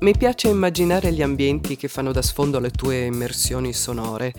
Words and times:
Mi 0.00 0.16
piace 0.16 0.48
immaginare 0.48 1.12
gli 1.12 1.20
ambienti 1.20 1.76
che 1.76 1.86
fanno 1.86 2.10
da 2.10 2.22
sfondo 2.22 2.56
alle 2.56 2.70
tue 2.70 3.04
immersioni 3.04 3.74
sonore. 3.74 4.32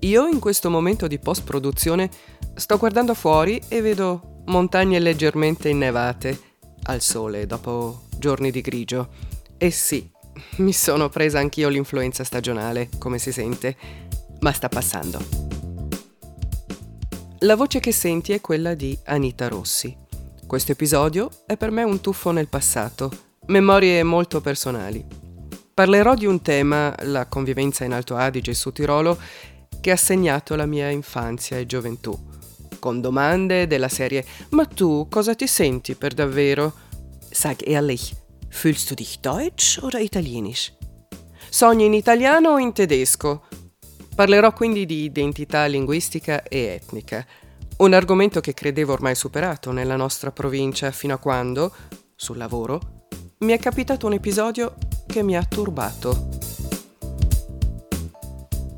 Io 0.00 0.26
in 0.26 0.38
questo 0.38 0.68
momento 0.68 1.06
di 1.06 1.18
post-produzione 1.18 2.10
sto 2.54 2.76
guardando 2.76 3.14
fuori 3.14 3.58
e 3.68 3.80
vedo 3.80 4.42
montagne 4.46 4.98
leggermente 4.98 5.70
innevate 5.70 6.38
al 6.84 7.00
sole 7.00 7.46
dopo 7.46 8.02
giorni 8.18 8.50
di 8.50 8.60
grigio. 8.60 9.08
E 9.56 9.70
sì, 9.70 10.10
mi 10.56 10.74
sono 10.74 11.08
presa 11.08 11.38
anch'io 11.38 11.70
l'influenza 11.70 12.22
stagionale, 12.22 12.90
come 12.98 13.18
si 13.18 13.32
sente, 13.32 13.76
ma 14.40 14.52
sta 14.52 14.68
passando. 14.68 15.24
La 17.38 17.56
voce 17.56 17.80
che 17.80 17.92
senti 17.92 18.32
è 18.32 18.42
quella 18.42 18.74
di 18.74 18.96
Anita 19.04 19.48
Rossi. 19.48 19.96
Questo 20.46 20.72
episodio 20.72 21.30
è 21.46 21.56
per 21.56 21.70
me 21.70 21.82
un 21.82 22.02
tuffo 22.02 22.30
nel 22.30 22.48
passato, 22.48 23.10
memorie 23.48 24.02
molto 24.02 24.40
personali. 24.40 25.04
Parlerò 25.74 26.14
di 26.14 26.26
un 26.26 26.42
tema, 26.42 26.94
la 27.02 27.26
convivenza 27.26 27.84
in 27.84 27.92
Alto 27.92 28.16
Adige 28.16 28.54
su 28.54 28.72
Tirolo, 28.72 29.18
che 29.80 29.90
ha 29.90 29.96
segnato 29.96 30.56
la 30.56 30.66
mia 30.66 30.88
infanzia 30.88 31.56
e 31.58 31.66
gioventù, 31.66 32.18
con 32.78 33.00
domande 33.00 33.66
della 33.66 33.88
serie 33.88 34.24
Ma 34.50 34.64
tu 34.64 35.06
cosa 35.08 35.34
ti 35.34 35.46
senti 35.46 35.94
per 35.94 36.14
davvero? 36.14 36.72
Sag 37.30 37.62
ehrlich, 37.66 38.14
Fühlst 38.50 38.90
du 38.90 38.94
dich 38.94 39.20
deutsch 39.20 39.78
oder 39.82 40.00
italienisch? 40.00 40.74
Sogni 41.50 41.84
in 41.84 41.94
italiano 41.94 42.52
o 42.52 42.58
in 42.58 42.72
tedesco? 42.72 43.44
Parlerò 44.14 44.52
quindi 44.52 44.84
di 44.84 45.04
identità 45.04 45.66
linguistica 45.66 46.42
e 46.42 46.58
etnica, 46.58 47.24
un 47.78 47.92
argomento 47.92 48.40
che 48.40 48.54
credevo 48.54 48.92
ormai 48.92 49.14
superato 49.14 49.70
nella 49.70 49.96
nostra 49.96 50.32
provincia 50.32 50.90
fino 50.90 51.14
a 51.14 51.18
quando, 51.18 51.72
sul 52.16 52.36
lavoro, 52.36 52.97
mi 53.40 53.52
è 53.52 53.58
capitato 53.58 54.06
un 54.06 54.14
episodio 54.14 54.74
che 55.06 55.22
mi 55.22 55.36
ha 55.36 55.44
turbato. 55.44 56.28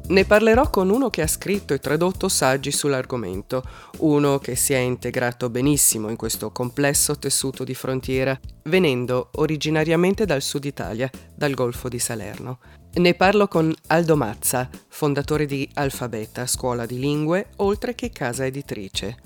Ne 0.09 0.25
parlerò 0.25 0.69
con 0.69 0.91
uno 0.91 1.09
che 1.09 1.23
ha 1.23 1.27
scritto 1.27 1.73
e 1.73 1.79
tradotto 1.79 2.29
saggi 2.29 2.71
sull'argomento, 2.71 3.63
uno 3.99 4.39
che 4.39 4.57
si 4.57 4.73
è 4.73 4.79
integrato 4.79 5.49
benissimo 5.49 6.11
in 6.11 6.17
questo 6.17 6.51
complesso 6.51 7.17
tessuto 7.17 7.65
di 7.65 7.75
frontiera, 7.75 8.39
venendo 8.65 9.31
originariamente 9.37 10.27
dal 10.27 10.43
sud 10.43 10.65
Italia, 10.65 11.09
dal 11.35 11.55
Golfo 11.55 11.89
di 11.89 12.01
Salerno. 12.01 12.59
Ne 12.95 13.15
parlo 13.15 13.47
con 13.47 13.73
Aldo 13.87 14.17
Mazza, 14.17 14.69
fondatore 14.89 15.47
di 15.47 15.67
Alfabeta, 15.75 16.47
scuola 16.47 16.85
di 16.87 16.99
lingue, 16.99 17.51
oltre 17.57 17.95
che 17.95 18.11
casa 18.11 18.45
editrice. 18.45 19.17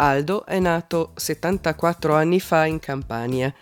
Aldo 0.00 0.44
è 0.46 0.60
nato 0.60 1.12
74 1.16 2.14
anni 2.14 2.38
fa 2.38 2.66
in 2.66 2.78
Campania 2.78 3.52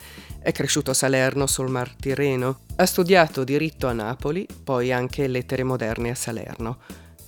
è 0.47 0.53
cresciuto 0.53 0.93
a 0.93 0.95
Salerno 0.95 1.49
sul 1.49 1.69
Mar 1.69 1.93
Tirreno. 1.97 2.61
Ha 2.77 2.87
studiato 2.87 3.43
diritto 3.43 3.89
a 3.89 3.93
Napoli, 3.93 4.47
poi 4.63 4.93
anche 4.93 5.27
lettere 5.27 5.65
moderne 5.65 6.11
a 6.11 6.15
Salerno. 6.15 6.79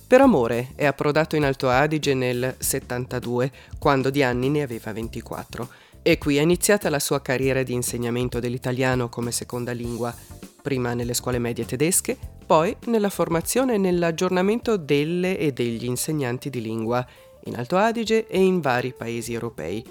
Per 0.07 0.21
amore 0.21 0.69
è 0.75 0.85
approdato 0.85 1.35
in 1.35 1.43
Alto 1.43 1.67
Adige 1.67 2.13
nel 2.13 2.55
72, 2.57 3.51
quando 3.77 4.09
di 4.09 4.23
anni 4.23 4.47
ne 4.47 4.61
aveva 4.61 4.93
24. 4.93 5.67
E 6.01 6.17
qui 6.17 6.37
è 6.37 6.41
iniziata 6.41 6.89
la 6.89 6.99
sua 6.99 7.21
carriera 7.21 7.61
di 7.61 7.73
insegnamento 7.73 8.39
dell'italiano 8.39 9.09
come 9.09 9.33
seconda 9.33 9.73
lingua, 9.73 10.15
prima 10.61 10.93
nelle 10.93 11.13
scuole 11.13 11.39
medie 11.39 11.65
tedesche, 11.65 12.17
poi 12.45 12.73
nella 12.85 13.09
formazione 13.09 13.73
e 13.73 13.79
nell'aggiornamento 13.79 14.77
delle 14.77 15.37
e 15.37 15.51
degli 15.51 15.83
insegnanti 15.83 16.49
di 16.49 16.61
lingua, 16.61 17.05
in 17.43 17.57
Alto 17.57 17.75
Adige 17.75 18.27
e 18.27 18.39
in 18.39 18.61
vari 18.61 18.93
paesi 18.93 19.33
europei. 19.33 19.85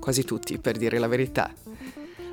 Quasi 0.00 0.24
tutti, 0.24 0.56
per 0.56 0.78
dire 0.78 0.98
la 0.98 1.08
verità. 1.08 1.52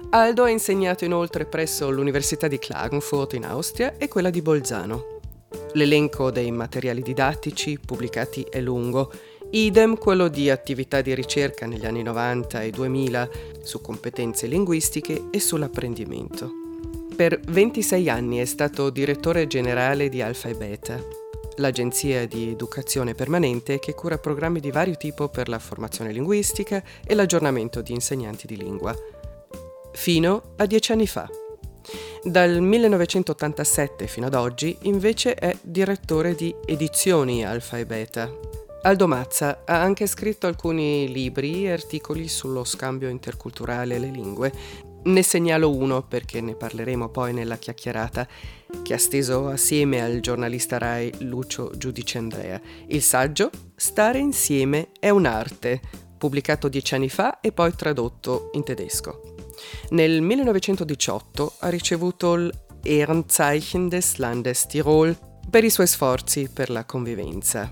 Aldo 0.10 0.44
ha 0.44 0.50
insegnato 0.50 1.04
inoltre 1.04 1.46
presso 1.46 1.90
l'Università 1.90 2.48
di 2.48 2.58
Klagenfurt 2.58 3.34
in 3.34 3.44
Austria 3.44 3.98
e 3.98 4.08
quella 4.08 4.30
di 4.30 4.42
Bolzano. 4.42 5.20
L'elenco 5.74 6.32
dei 6.32 6.50
materiali 6.50 7.02
didattici 7.02 7.78
pubblicati 7.78 8.44
è 8.50 8.62
lungo, 8.62 9.12
idem 9.52 9.98
quello 9.98 10.30
di 10.30 10.50
attività 10.50 11.02
di 11.02 11.14
ricerca 11.14 11.66
negli 11.66 11.86
anni 11.86 12.04
90 12.04 12.62
e 12.62 12.70
2000 12.70 13.30
su 13.62 13.82
competenze 13.82 14.48
linguistiche 14.48 15.26
e 15.30 15.42
sull'apprendimento. 15.42 16.52
Per 17.14 17.42
26 17.46 18.10
anni 18.10 18.38
è 18.38 18.46
stato 18.46 18.90
direttore 18.90 19.46
generale 19.46 20.08
di 20.08 20.22
Alfa 20.22 20.48
e 20.48 20.54
Beta, 20.54 21.04
l'agenzia 21.58 22.26
di 22.26 22.52
educazione 22.52 23.14
permanente 23.14 23.80
che 23.80 23.94
cura 23.94 24.18
programmi 24.18 24.62
di 24.62 24.72
vario 24.72 24.96
tipo 24.96 25.28
per 25.28 25.50
la 25.50 25.60
formazione 25.60 26.14
linguistica 26.14 26.82
e 27.06 27.14
l'aggiornamento 27.14 27.82
di 27.82 27.92
insegnanti 27.92 28.48
di 28.48 28.56
lingua 28.56 28.96
fino 29.98 30.54
a 30.58 30.68
dieci 30.68 30.92
anni 30.92 31.08
fa. 31.08 31.28
Dal 32.24 32.62
1987 32.62 34.06
fino 34.06 34.28
ad 34.28 34.36
oggi 34.36 34.78
invece 34.84 35.34
è 35.34 35.58
direttore 35.60 36.36
di 36.36 36.54
Edizioni 36.66 37.44
Alfa 37.44 37.80
e 37.80 37.86
Beta. 37.88 38.32
Aldo 38.84 39.08
Mazza 39.08 39.64
ha 39.66 39.82
anche 39.82 40.06
scritto 40.06 40.46
alcuni 40.46 41.12
libri 41.12 41.66
e 41.66 41.72
articoli 41.72 42.28
sullo 42.28 42.64
scambio 42.64 43.10
interculturale 43.10 43.96
e 43.96 44.00
le 44.00 44.10
lingue. 44.10 44.54
Ne 45.06 45.24
segnalo 45.24 45.76
uno 45.76 46.04
perché 46.04 46.42
ne 46.42 46.54
parleremo 46.54 47.10
poi 47.10 47.34
nella 47.34 47.58
chiacchierata, 47.58 48.28
che 48.84 48.94
ha 48.94 49.00
steso 49.00 49.48
assieme 49.48 50.02
al 50.04 50.20
giornalista 50.20 50.78
Rai 50.78 51.12
Lucio 51.22 51.72
Giudice 51.76 52.20
Andrea. 52.20 52.62
Il 52.88 53.02
saggio 53.02 53.50
Stare 53.76 54.20
insieme 54.20 54.90
è 55.00 55.10
un'arte, 55.10 55.82
pubblicato 56.18 56.68
dieci 56.68 56.94
anni 56.94 57.10
fa 57.10 57.40
e 57.40 57.52
poi 57.52 57.74
tradotto 57.76 58.52
in 58.54 58.64
tedesco. 58.64 59.37
Nel 59.90 60.22
1918 60.22 61.54
ha 61.60 61.70
ricevuto 61.70 62.34
il 62.34 62.54
Ehrenzeichen 62.84 63.90
des 63.90 64.18
Landes 64.18 64.66
Tirol 64.68 65.18
per 65.50 65.64
i 65.64 65.70
suoi 65.70 65.88
sforzi 65.88 66.50
per 66.52 66.70
la 66.70 66.86
convivenza. 66.86 67.72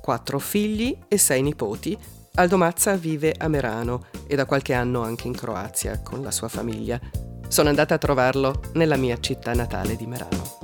Quattro 0.00 0.38
figli 0.38 0.96
e 1.08 1.18
sei 1.18 1.42
nipoti, 1.42 1.96
Aldo 2.34 2.56
Mazza 2.56 2.94
vive 2.94 3.34
a 3.36 3.48
Merano 3.48 4.06
e 4.26 4.36
da 4.36 4.46
qualche 4.46 4.72
anno 4.72 5.02
anche 5.02 5.26
in 5.26 5.34
Croazia 5.34 6.00
con 6.02 6.22
la 6.22 6.30
sua 6.30 6.48
famiglia. 6.48 7.00
Sono 7.48 7.68
andata 7.68 7.94
a 7.94 7.98
trovarlo 7.98 8.60
nella 8.74 8.96
mia 8.96 9.18
città 9.18 9.52
natale 9.54 9.96
di 9.96 10.06
Merano. 10.06 10.58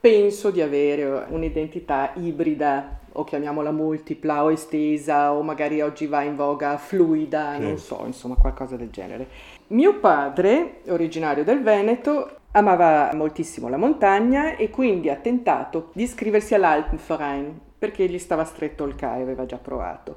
Penso 0.00 0.50
di 0.50 0.62
avere 0.62 1.26
un'identità 1.28 2.12
ibrida 2.16 2.99
o 3.12 3.24
chiamiamola 3.24 3.70
multipla 3.70 4.44
o 4.44 4.50
estesa 4.50 5.32
o 5.32 5.42
magari 5.42 5.80
oggi 5.80 6.06
va 6.06 6.22
in 6.22 6.36
voga 6.36 6.76
fluida, 6.76 7.54
sì. 7.56 7.62
non 7.62 7.78
so, 7.78 8.02
insomma 8.06 8.36
qualcosa 8.36 8.76
del 8.76 8.90
genere. 8.90 9.28
Mio 9.68 9.98
padre, 9.98 10.80
originario 10.88 11.44
del 11.44 11.62
Veneto, 11.62 12.36
amava 12.52 13.10
moltissimo 13.14 13.68
la 13.68 13.76
montagna 13.76 14.56
e 14.56 14.70
quindi 14.70 15.08
ha 15.08 15.16
tentato 15.16 15.90
di 15.92 16.02
iscriversi 16.02 16.54
all'Alpenverein 16.54 17.60
perché 17.78 18.06
gli 18.06 18.18
stava 18.18 18.44
stretto 18.44 18.84
il 18.84 18.94
CAI, 18.94 19.22
aveva 19.22 19.46
già 19.46 19.56
provato. 19.56 20.16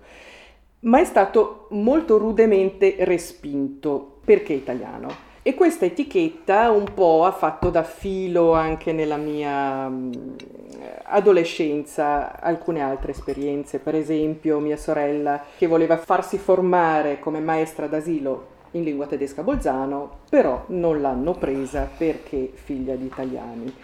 Ma 0.82 1.00
è 1.00 1.06
stato 1.06 1.68
molto 1.72 2.18
rudemente 2.18 2.96
respinto 3.00 4.20
perché 4.26 4.53
italiano 4.53 5.32
e 5.46 5.54
questa 5.56 5.84
etichetta 5.84 6.72
un 6.72 6.94
po' 6.94 7.26
ha 7.26 7.31
fatto 7.31 7.70
da 7.70 7.84
filo 7.84 8.54
anche 8.54 8.94
nella 8.94 9.18
mia 9.18 9.90
mm, 9.90 10.12
adolescenza 11.04 12.40
alcune 12.40 12.81
altre 12.81 13.12
esperienze, 13.12 13.80
per 13.80 13.94
esempio 13.94 14.59
mia 14.59 14.78
sorella 14.78 15.44
che 15.58 15.68
voleva 15.68 15.98
farsi 15.98 16.38
formare 16.38 17.20
come 17.20 17.42
maestra 17.42 17.88
d'asilo 17.88 18.52
in 18.72 18.84
lingua 18.84 19.06
tedesca 19.06 19.44
Bolzano, 19.44 20.20
però 20.30 20.64
non 20.68 21.02
l'hanno 21.02 21.34
presa 21.34 21.90
perché 21.96 22.52
figlia 22.53 22.96
di 22.96 23.06
italiani. 23.06 23.76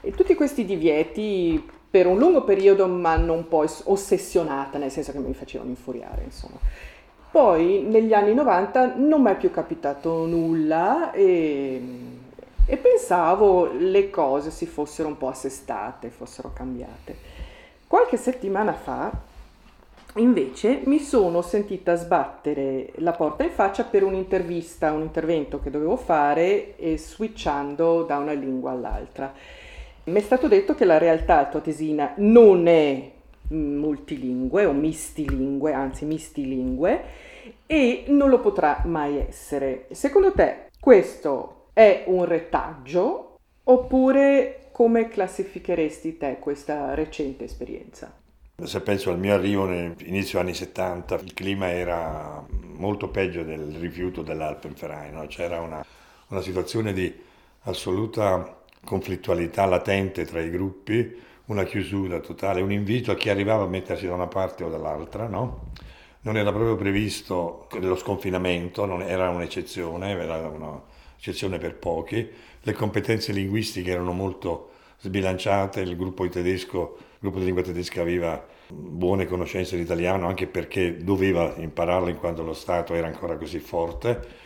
E 0.00 0.10
tutti 0.10 0.34
questi 0.34 0.64
divieti 0.64 1.70
per 1.88 2.06
un 2.06 2.18
lungo 2.18 2.42
periodo 2.42 2.88
mi 2.88 3.06
hanno 3.06 3.34
un 3.34 3.46
po' 3.46 3.64
ossessionata, 3.84 4.78
nel 4.78 4.90
senso 4.90 5.12
che 5.12 5.18
mi 5.18 5.32
facevano 5.32 5.70
infuriare, 5.70 6.24
insomma. 6.24 6.58
Poi 7.34 7.82
negli 7.82 8.12
anni 8.12 8.32
90 8.32 8.94
non 8.94 9.22
mi 9.22 9.32
è 9.32 9.36
più 9.36 9.50
capitato 9.50 10.24
nulla 10.24 11.10
e, 11.10 11.82
e 12.64 12.76
pensavo 12.76 13.72
le 13.72 14.08
cose 14.08 14.52
si 14.52 14.66
fossero 14.66 15.08
un 15.08 15.18
po' 15.18 15.26
assestate, 15.26 16.10
fossero 16.10 16.52
cambiate. 16.54 17.16
Qualche 17.88 18.18
settimana 18.18 18.72
fa 18.72 19.10
invece 20.14 20.82
mi 20.84 21.00
sono 21.00 21.42
sentita 21.42 21.96
sbattere 21.96 22.92
la 22.98 23.10
porta 23.10 23.42
in 23.42 23.50
faccia 23.50 23.82
per 23.82 24.04
un'intervista, 24.04 24.92
un 24.92 25.00
intervento 25.00 25.58
che 25.58 25.70
dovevo 25.70 25.96
fare 25.96 26.76
e 26.76 26.96
switchando 26.98 28.04
da 28.04 28.18
una 28.18 28.30
lingua 28.30 28.70
all'altra. 28.70 29.32
Mi 30.04 30.20
è 30.20 30.22
stato 30.22 30.46
detto 30.46 30.76
che 30.76 30.84
la 30.84 30.98
realtà 30.98 31.38
altoatesina 31.38 32.12
non 32.18 32.68
è 32.68 33.10
multilingue 33.48 34.64
o 34.64 34.72
mistilingue, 34.72 35.72
anzi 35.72 36.04
mistilingue, 36.04 37.02
e 37.66 38.04
non 38.08 38.30
lo 38.30 38.40
potrà 38.40 38.82
mai 38.86 39.18
essere. 39.18 39.86
Secondo 39.90 40.32
te 40.32 40.70
questo 40.80 41.68
è 41.72 42.04
un 42.06 42.24
retaggio 42.24 43.38
oppure 43.64 44.68
come 44.72 45.08
classificheresti 45.08 46.16
te 46.16 46.38
questa 46.40 46.94
recente 46.94 47.44
esperienza? 47.44 48.12
Se 48.62 48.80
penso 48.80 49.10
al 49.10 49.18
mio 49.18 49.34
arrivo 49.34 49.70
inizio 49.72 50.38
anni 50.38 50.54
70, 50.54 51.16
il 51.16 51.34
clima 51.34 51.70
era 51.70 52.44
molto 52.76 53.08
peggio 53.08 53.42
del 53.42 53.74
rifiuto 53.74 54.22
dell'Alpenverein, 54.22 55.14
no? 55.14 55.26
c'era 55.26 55.60
una, 55.60 55.84
una 56.28 56.40
situazione 56.40 56.92
di 56.92 57.12
assoluta 57.62 58.62
conflittualità 58.84 59.64
latente 59.64 60.24
tra 60.24 60.40
i 60.40 60.50
gruppi, 60.50 61.20
una 61.46 61.64
chiusura 61.64 62.20
totale, 62.20 62.62
un 62.62 62.72
invito 62.72 63.10
a 63.10 63.16
chi 63.16 63.28
arrivava 63.28 63.64
a 63.64 63.68
mettersi 63.68 64.06
da 64.06 64.14
una 64.14 64.26
parte 64.26 64.64
o 64.64 64.70
dall'altra, 64.70 65.26
no? 65.26 65.72
Non 66.22 66.38
era 66.38 66.50
proprio 66.52 66.74
previsto 66.76 67.68
lo 67.72 67.96
sconfinamento, 67.96 68.84
era 69.00 69.28
un'eccezione, 69.28 70.10
era 70.12 70.48
un'eccezione 70.48 71.58
per 71.58 71.74
pochi, 71.74 72.26
le 72.62 72.72
competenze 72.72 73.32
linguistiche 73.32 73.90
erano 73.90 74.12
molto 74.12 74.70
sbilanciate, 75.00 75.80
il 75.80 75.96
gruppo, 75.96 76.26
tedesco, 76.28 76.96
il 76.98 77.18
gruppo 77.18 77.38
di 77.40 77.44
lingua 77.44 77.62
tedesca 77.62 78.00
aveva 78.00 78.42
buone 78.68 79.26
conoscenze 79.26 79.76
di 79.76 79.82
italiano 79.82 80.26
anche 80.26 80.46
perché 80.46 80.96
doveva 81.04 81.54
impararlo 81.58 82.08
in 82.08 82.16
quanto 82.16 82.42
lo 82.42 82.54
Stato 82.54 82.94
era 82.94 83.06
ancora 83.06 83.36
così 83.36 83.58
forte, 83.58 84.42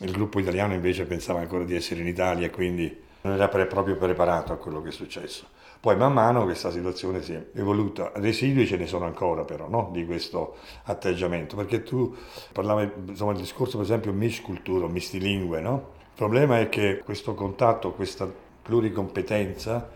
il 0.00 0.12
gruppo 0.12 0.38
italiano 0.38 0.74
invece 0.74 1.06
pensava 1.06 1.40
ancora 1.40 1.64
di 1.64 1.74
essere 1.74 2.00
in 2.02 2.08
Italia 2.08 2.50
quindi 2.50 2.94
non 3.22 3.34
era 3.34 3.48
proprio 3.48 3.96
preparato 3.96 4.52
a 4.52 4.56
quello 4.56 4.82
che 4.82 4.90
è 4.90 4.92
successo. 4.92 5.46
Poi 5.82 5.96
man 5.96 6.12
mano 6.12 6.44
questa 6.44 6.70
situazione 6.70 7.22
si 7.22 7.32
è 7.32 7.44
evoluta, 7.54 8.12
residui 8.14 8.68
ce 8.68 8.76
ne 8.76 8.86
sono 8.86 9.04
ancora 9.04 9.42
però 9.42 9.68
no? 9.68 9.90
di 9.92 10.06
questo 10.06 10.54
atteggiamento, 10.84 11.56
perché 11.56 11.82
tu 11.82 12.14
parlavi 12.52 13.08
insomma, 13.08 13.32
del 13.32 13.40
discorso 13.40 13.78
per 13.78 13.86
esempio 13.86 14.12
miscultura, 14.12 14.86
mistilingue, 14.86 15.60
no? 15.60 15.94
il 16.04 16.14
problema 16.14 16.60
è 16.60 16.68
che 16.68 17.02
questo 17.04 17.34
contatto, 17.34 17.94
questa 17.94 18.32
pluricompetenza, 18.62 19.90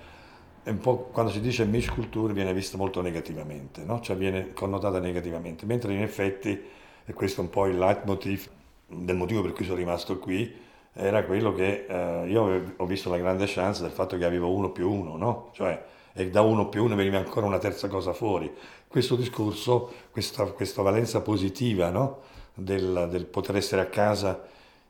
un 0.64 0.78
po' 0.78 1.08
quando 1.12 1.30
si 1.30 1.38
dice 1.40 1.64
miscultura 1.64 2.32
viene 2.32 2.52
vista 2.52 2.76
molto 2.76 3.00
negativamente, 3.00 3.84
no? 3.84 4.00
cioè 4.00 4.16
viene 4.16 4.54
connotata 4.54 4.98
negativamente, 4.98 5.66
mentre 5.66 5.92
in 5.92 6.02
effetti, 6.02 6.60
e 7.04 7.12
questo 7.12 7.42
è 7.42 7.44
un 7.44 7.50
po' 7.50 7.66
il 7.66 7.78
leitmotiv 7.78 8.50
del 8.88 9.14
motivo 9.14 9.40
per 9.40 9.52
cui 9.52 9.64
sono 9.64 9.76
rimasto 9.76 10.18
qui, 10.18 10.52
era 10.98 11.24
quello 11.24 11.52
che 11.52 11.84
eh, 11.86 12.26
io 12.26 12.74
ho 12.76 12.86
visto 12.86 13.10
la 13.10 13.18
grande 13.18 13.44
chance 13.46 13.82
del 13.82 13.90
fatto 13.90 14.16
che 14.16 14.24
avevo 14.24 14.50
uno 14.50 14.70
più 14.70 14.90
uno, 14.90 15.16
no? 15.16 15.50
Cioè, 15.52 15.84
e 16.14 16.30
da 16.30 16.40
uno 16.40 16.68
più 16.68 16.84
uno 16.84 16.94
veniva 16.94 17.18
ancora 17.18 17.44
una 17.44 17.58
terza 17.58 17.88
cosa 17.88 18.14
fuori. 18.14 18.50
Questo 18.88 19.14
discorso, 19.16 19.92
questa, 20.10 20.44
questa 20.46 20.80
valenza 20.80 21.20
positiva, 21.20 21.90
no? 21.90 22.20
del, 22.54 23.08
del, 23.10 23.26
poter 23.26 23.56
essere 23.56 23.82
a 23.82 23.86
casa 23.86 24.42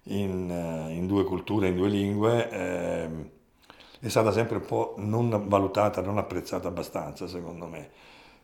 in, 0.05 0.49
eh, 0.49 0.94
in, 0.94 1.08
due 1.08 1.25
culture, 1.25 1.67
in 1.67 1.75
due 1.75 1.88
lingue, 1.88 2.50
eh, 2.50 3.08
è 3.99 4.08
stata 4.08 4.31
sempre 4.31 4.58
un 4.58 4.64
po' 4.64 4.94
non 4.99 5.49
valutata, 5.49 6.00
non 6.00 6.19
apprezzata 6.19 6.69
abbastanza, 6.69 7.26
secondo 7.26 7.67
me. 7.67 7.91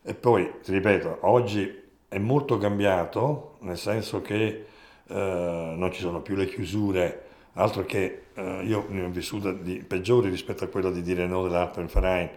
E 0.03 0.13
poi, 0.13 0.55
ti 0.61 0.73
ripeto, 0.73 1.19
oggi 1.21 1.81
è 2.09 2.17
molto 2.17 2.57
cambiato, 2.57 3.55
nel 3.59 3.77
senso 3.77 4.21
che 4.21 4.65
eh, 5.07 5.73
non 5.77 5.89
ci 5.93 6.01
sono 6.01 6.21
più 6.21 6.35
le 6.35 6.47
chiusure 6.47 7.31
altro 7.53 7.85
che 7.85 8.23
eh, 8.33 8.61
io 8.63 8.85
ne 8.89 9.03
ho 9.03 9.09
vissuta 9.09 9.51
di 9.51 9.83
peggiori 9.85 10.29
rispetto 10.29 10.63
a 10.63 10.67
quello 10.67 10.91
di 10.91 11.01
dire 11.01 11.25
no 11.27 11.43
dell'Alpenverein. 11.43 12.29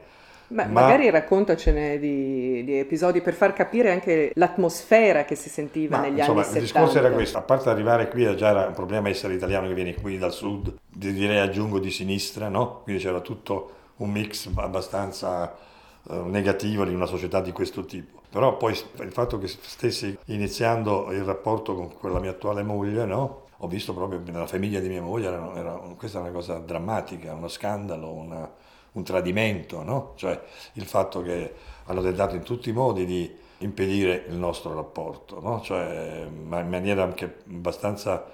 Beh, 0.49 0.67
ma... 0.67 0.83
Magari 0.83 1.11
raccontacene 1.11 1.99
di, 1.99 2.63
di, 2.65 2.79
episodi 2.79 3.21
per 3.21 3.35
far 3.35 3.53
capire 3.53 3.91
anche 3.91 4.31
l'atmosfera 4.35 5.25
che 5.25 5.35
si 5.35 5.49
sentiva 5.49 5.97
ma, 5.97 6.03
negli 6.05 6.19
insomma, 6.19 6.43
anni 6.43 6.53
70. 6.53 6.59
Il 6.59 6.63
discorso 6.63 6.99
era 6.99 7.11
questo, 7.11 7.39
a 7.39 7.43
parte 7.43 7.69
arrivare 7.69 8.09
qui 8.09 8.37
già 8.37 8.51
era 8.51 8.67
un 8.67 8.75
problema 8.75 9.09
essere 9.09 9.35
italiano 9.35 9.67
che 9.67 9.75
viene 9.75 9.95
qui 9.95 10.19
dal 10.19 10.33
sud, 10.33 10.73
direi 10.89 11.39
aggiungo 11.39 11.81
di 11.81 11.91
sinistra, 11.91 12.49
no? 12.49 12.83
quindi 12.85 13.03
c'era 13.03 13.21
tutto 13.21 13.73
un 13.97 14.11
mix 14.11 14.49
abbastanza 14.55 15.57
uh, 16.03 16.29
negativo 16.29 16.85
di 16.85 16.95
una 16.95 17.07
società 17.07 17.41
di 17.41 17.51
questo 17.51 17.85
tipo. 17.85 18.21
Però 18.31 18.57
poi 18.57 18.73
il 18.73 19.13
fatto 19.13 19.39
che 19.39 19.49
stessi 19.49 20.17
iniziando 20.27 21.11
il 21.11 21.23
rapporto 21.23 21.75
con 21.99 22.13
la 22.13 22.21
mia 22.21 22.31
attuale 22.31 22.63
moglie, 22.63 23.05
no? 23.05 23.46
Ho 23.59 23.69
visto 23.69 23.95
proprio 23.95 24.21
nella 24.25 24.47
famiglia 24.47 24.81
di 24.81 24.89
mia 24.89 25.03
moglie, 25.03 25.29
era, 25.29 25.55
era, 25.55 25.73
questa 25.97 26.19
è 26.19 26.21
una 26.23 26.31
cosa 26.31 26.59
drammatica, 26.59 27.35
uno 27.35 27.49
scandalo, 27.49 28.13
una, 28.13 28.51
un 28.93 29.03
tradimento, 29.03 29.83
no? 29.83 30.13
cioè 30.17 30.39
il 30.75 30.85
fatto 30.85 31.23
che 31.23 31.55
hanno 31.85 32.03
tentato 32.03 32.35
in 32.35 32.43
tutti 32.43 32.69
i 32.69 32.73
modi 32.73 33.07
di 33.07 33.35
impedire 33.59 34.27
il 34.29 34.37
nostro 34.37 34.75
rapporto, 34.75 35.41
no? 35.41 35.61
cioè, 35.63 36.27
ma 36.27 36.61
in 36.61 36.69
maniera 36.69 37.03
anche 37.03 37.39
abbastanza, 37.49 38.27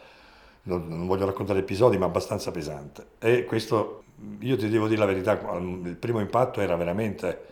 non 0.64 1.06
voglio 1.06 1.26
raccontare 1.26 1.60
episodi, 1.60 1.98
ma 1.98 2.06
abbastanza 2.06 2.50
pesante. 2.50 3.06
E 3.19 3.44
questo, 3.44 4.02
io 4.40 4.56
ti 4.56 4.69
devo 4.69 4.88
dire 4.88 4.98
la 4.98 5.06
verità, 5.06 5.32
il 5.32 5.96
primo 5.98 6.19
impatto 6.19 6.60
era 6.60 6.74
veramente 6.74 7.50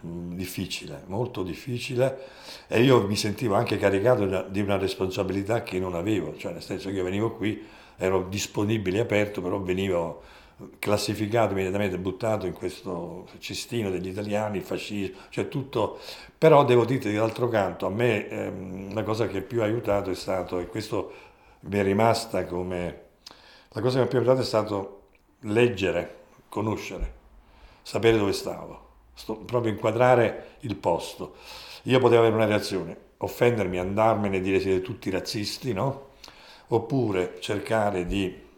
difficile, 0.00 1.02
molto 1.06 1.42
difficile. 1.42 2.18
E 2.66 2.82
io 2.82 3.06
mi 3.06 3.16
sentivo 3.16 3.54
anche 3.54 3.76
caricato 3.78 4.46
di 4.48 4.60
una 4.60 4.78
responsabilità 4.78 5.62
che 5.62 5.78
non 5.78 5.94
avevo, 5.94 6.36
cioè 6.36 6.52
nel 6.52 6.62
senso 6.62 6.88
che 6.88 6.96
io 6.96 7.04
venivo 7.04 7.32
qui, 7.32 7.62
ero 7.96 8.26
disponibile 8.28 8.98
e 8.98 9.00
aperto, 9.00 9.42
però 9.42 9.60
venivo 9.60 10.22
classificato 10.78 11.52
immediatamente, 11.52 11.98
buttato 11.98 12.46
in 12.46 12.52
questo 12.52 13.26
cestino 13.38 13.90
degli 13.90 14.08
italiani, 14.08 14.58
il 14.58 14.62
fascismo, 14.62 15.16
cioè 15.30 15.48
tutto, 15.48 15.98
però 16.36 16.64
devo 16.64 16.84
dire 16.84 17.12
d'altro 17.12 17.48
canto, 17.48 17.86
a 17.86 17.90
me 17.90 18.28
ehm, 18.28 18.94
la 18.94 19.02
cosa 19.02 19.26
che 19.26 19.40
più 19.42 19.62
ha 19.62 19.64
aiutato 19.64 20.10
è 20.10 20.14
stato, 20.14 20.58
e 20.58 20.66
questo 20.66 21.12
mi 21.60 21.78
è 21.78 21.82
rimasta 21.82 22.44
come, 22.44 23.02
la 23.70 23.80
cosa 23.80 23.94
che 23.94 24.00
mi 24.00 24.04
ha 24.04 24.08
più 24.08 24.18
aiutato 24.18 24.40
è 24.40 24.44
stato 24.44 25.00
leggere, 25.40 26.16
conoscere, 26.48 27.12
sapere 27.82 28.18
dove 28.18 28.32
stavo 28.32 28.88
sto, 29.14 29.36
proprio 29.36 29.72
inquadrare 29.72 30.56
il 30.60 30.76
posto. 30.76 31.34
Io 31.84 31.98
potevo 31.98 32.20
avere 32.20 32.34
una 32.34 32.46
reazione, 32.46 32.96
offendermi, 33.18 33.78
andarmene 33.78 34.36
e 34.36 34.40
dire 34.40 34.60
siete 34.60 34.82
tutti 34.82 35.10
razzisti, 35.10 35.72
no? 35.72 36.08
Oppure 36.68 37.36
cercare 37.40 38.06
di 38.06 38.48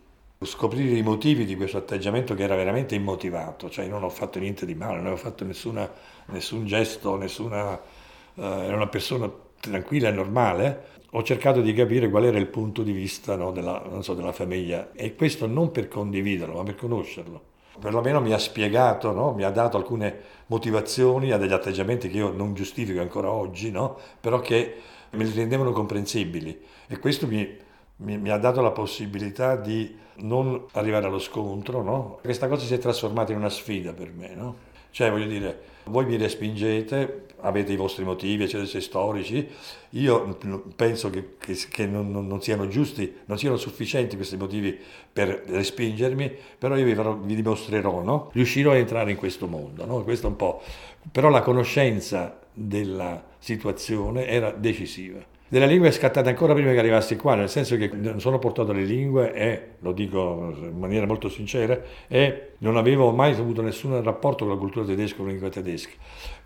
scoprire 0.41 0.97
i 0.97 1.03
motivi 1.03 1.45
di 1.45 1.55
questo 1.57 1.79
atteggiamento 1.79 2.35
che 2.35 2.43
era 2.43 2.57
veramente 2.57 2.95
immotivato, 2.95 3.71
cioè 3.71 3.87
non 3.87 4.03
ho 4.03 4.09
fatto 4.09 4.39
niente 4.39 4.67
di 4.67 4.75
male, 4.75 5.01
non 5.01 5.13
ho 5.13 5.17
fatto 5.17 5.45
nessuna, 5.45 5.91
nessun 6.27 6.67
gesto, 6.67 7.17
nessuna... 7.17 8.01
Uh, 8.35 8.41
era 8.41 8.77
una 8.77 8.87
persona 8.87 9.31
tranquilla 9.61 10.09
e 10.09 10.13
normale, 10.13 10.87
ho 11.11 11.23
cercato 11.23 11.61
di 11.61 11.75
capire 11.75 12.09
qual 12.09 12.25
era 12.25 12.39
il 12.39 12.47
punto 12.47 12.83
di 12.83 12.93
vista 12.93 13.37
no, 13.37 13.53
della, 13.53 13.99
so, 14.01 14.15
della 14.15 14.33
famiglia 14.33 14.91
e 14.93 15.15
questo 15.15 15.47
non 15.47 15.71
per 15.71 15.89
condividerlo, 15.89 16.57
ma 16.57 16.63
per 16.63 16.77
conoscerlo 16.77 17.51
perlomeno 17.81 18.21
mi 18.21 18.33
ha 18.33 18.39
spiegato, 18.39 19.13
no? 19.13 19.33
mi 19.33 19.45
ha 19.45 19.51
dato 19.51 19.77
alcune 19.77 20.21
motivazioni 20.47 21.33
a 21.33 21.39
degli 21.39 21.53
atteggiamenti 21.53 22.09
che 22.09 22.19
io 22.19 22.31
non 22.33 22.55
giustifico 22.55 23.01
ancora 23.01 23.31
oggi, 23.31 23.71
no? 23.71 23.99
però 24.21 24.41
che 24.41 24.77
me 25.11 25.25
li 25.25 25.33
rendevano 25.33 25.73
comprensibili 25.73 26.61
e 26.87 26.99
questo 26.99 27.27
mi, 27.27 27.57
mi, 27.97 28.19
mi, 28.19 28.31
ha 28.31 28.39
dato 28.39 28.61
la 28.61 28.71
possibilità 28.71 29.57
di 29.57 29.99
non 30.17 30.67
arrivare 30.73 31.07
allo 31.07 31.19
scontro. 31.19 31.83
No? 31.83 32.19
Questa 32.23 32.49
cosa 32.49 32.67
si 32.67 32.75
è 32.75 32.79
trasformata 32.79 33.33
in 33.33 33.39
una 33.39 33.49
sfida 33.49 33.93
per 33.93 34.13
me. 34.13 34.55
Cioè, 34.91 35.11
voglio 35.11 35.27
dire, 35.27 35.63
voi 35.85 36.07
mi 36.07 36.17
respingete, 36.17 37.27
avete 37.41 37.73
i 37.73 37.77
vostri 37.77 38.05
motivi, 38.05 38.45
eccetera, 38.45 38.81
storici, 38.81 39.49
io 39.91 40.39
penso 40.77 41.11
che, 41.11 41.37
che, 41.39 41.57
che 41.69 41.87
non, 41.87 42.11
non, 42.11 42.41
siano 42.43 42.69
giusti, 42.69 43.13
non 43.27 43.39
siano 43.39 43.57
sufficienti 43.57 44.17
questi 44.17 44.37
motivi 44.37 44.79
per 45.13 45.43
respingermi, 45.47 46.33
però 46.59 46.77
io 46.77 46.85
vi, 46.85 46.95
farò, 46.95 47.17
vi 47.17 47.35
dimostrerò, 47.35 48.03
no? 48.03 48.31
riuscirò 48.33 48.73
a 48.73 48.77
entrare 48.77 49.11
in 49.11 49.17
questo 49.17 49.47
mondo, 49.47 49.85
no? 49.85 50.03
questo 50.05 50.29
un 50.29 50.37
po'. 50.37 50.63
Però 51.11 51.29
la 51.29 51.43
conoscenza 51.43 52.39
della 52.53 53.23
situazione 53.39 54.27
era 54.27 54.53
decisiva 54.53 55.31
della 55.53 55.67
lingua 55.67 55.89
è 55.89 55.91
scattata 55.91 56.31
ancora 56.31 56.55
prima 56.55 56.73
che 56.73 56.79
arrivassi 56.79 57.15
qua, 57.17 57.35
nel 57.35 57.51
senso 57.51 57.77
che 57.77 57.91
non 57.93 58.21
sono 58.21 58.39
portato 58.39 58.71
alle 58.71 58.85
lingue 58.85 59.35
e, 59.35 59.63
lo 59.81 59.93
dico 59.93 60.51
in 60.59 60.79
maniera 60.79 61.05
molto 61.05 61.29
sincera, 61.29 61.79
e 62.09 62.53
non 62.61 62.79
avevo 62.79 63.11
mai 63.11 63.35
avuto 63.35 63.61
nessun 63.61 64.03
rapporto 64.03 64.47
con 64.47 64.55
la 64.55 64.59
cultura 64.59 64.87
tedesca, 64.87 65.17
con 65.17 65.27
la 65.27 65.33
lingua 65.33 65.51
tedesca. 65.51 65.93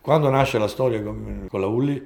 Quando 0.01 0.29
nasce 0.29 0.59
la 0.59 0.67
storia 0.67 1.01
con, 1.05 1.47
con 1.49 1.61
la 1.61 1.69
Ulli, 1.69 2.05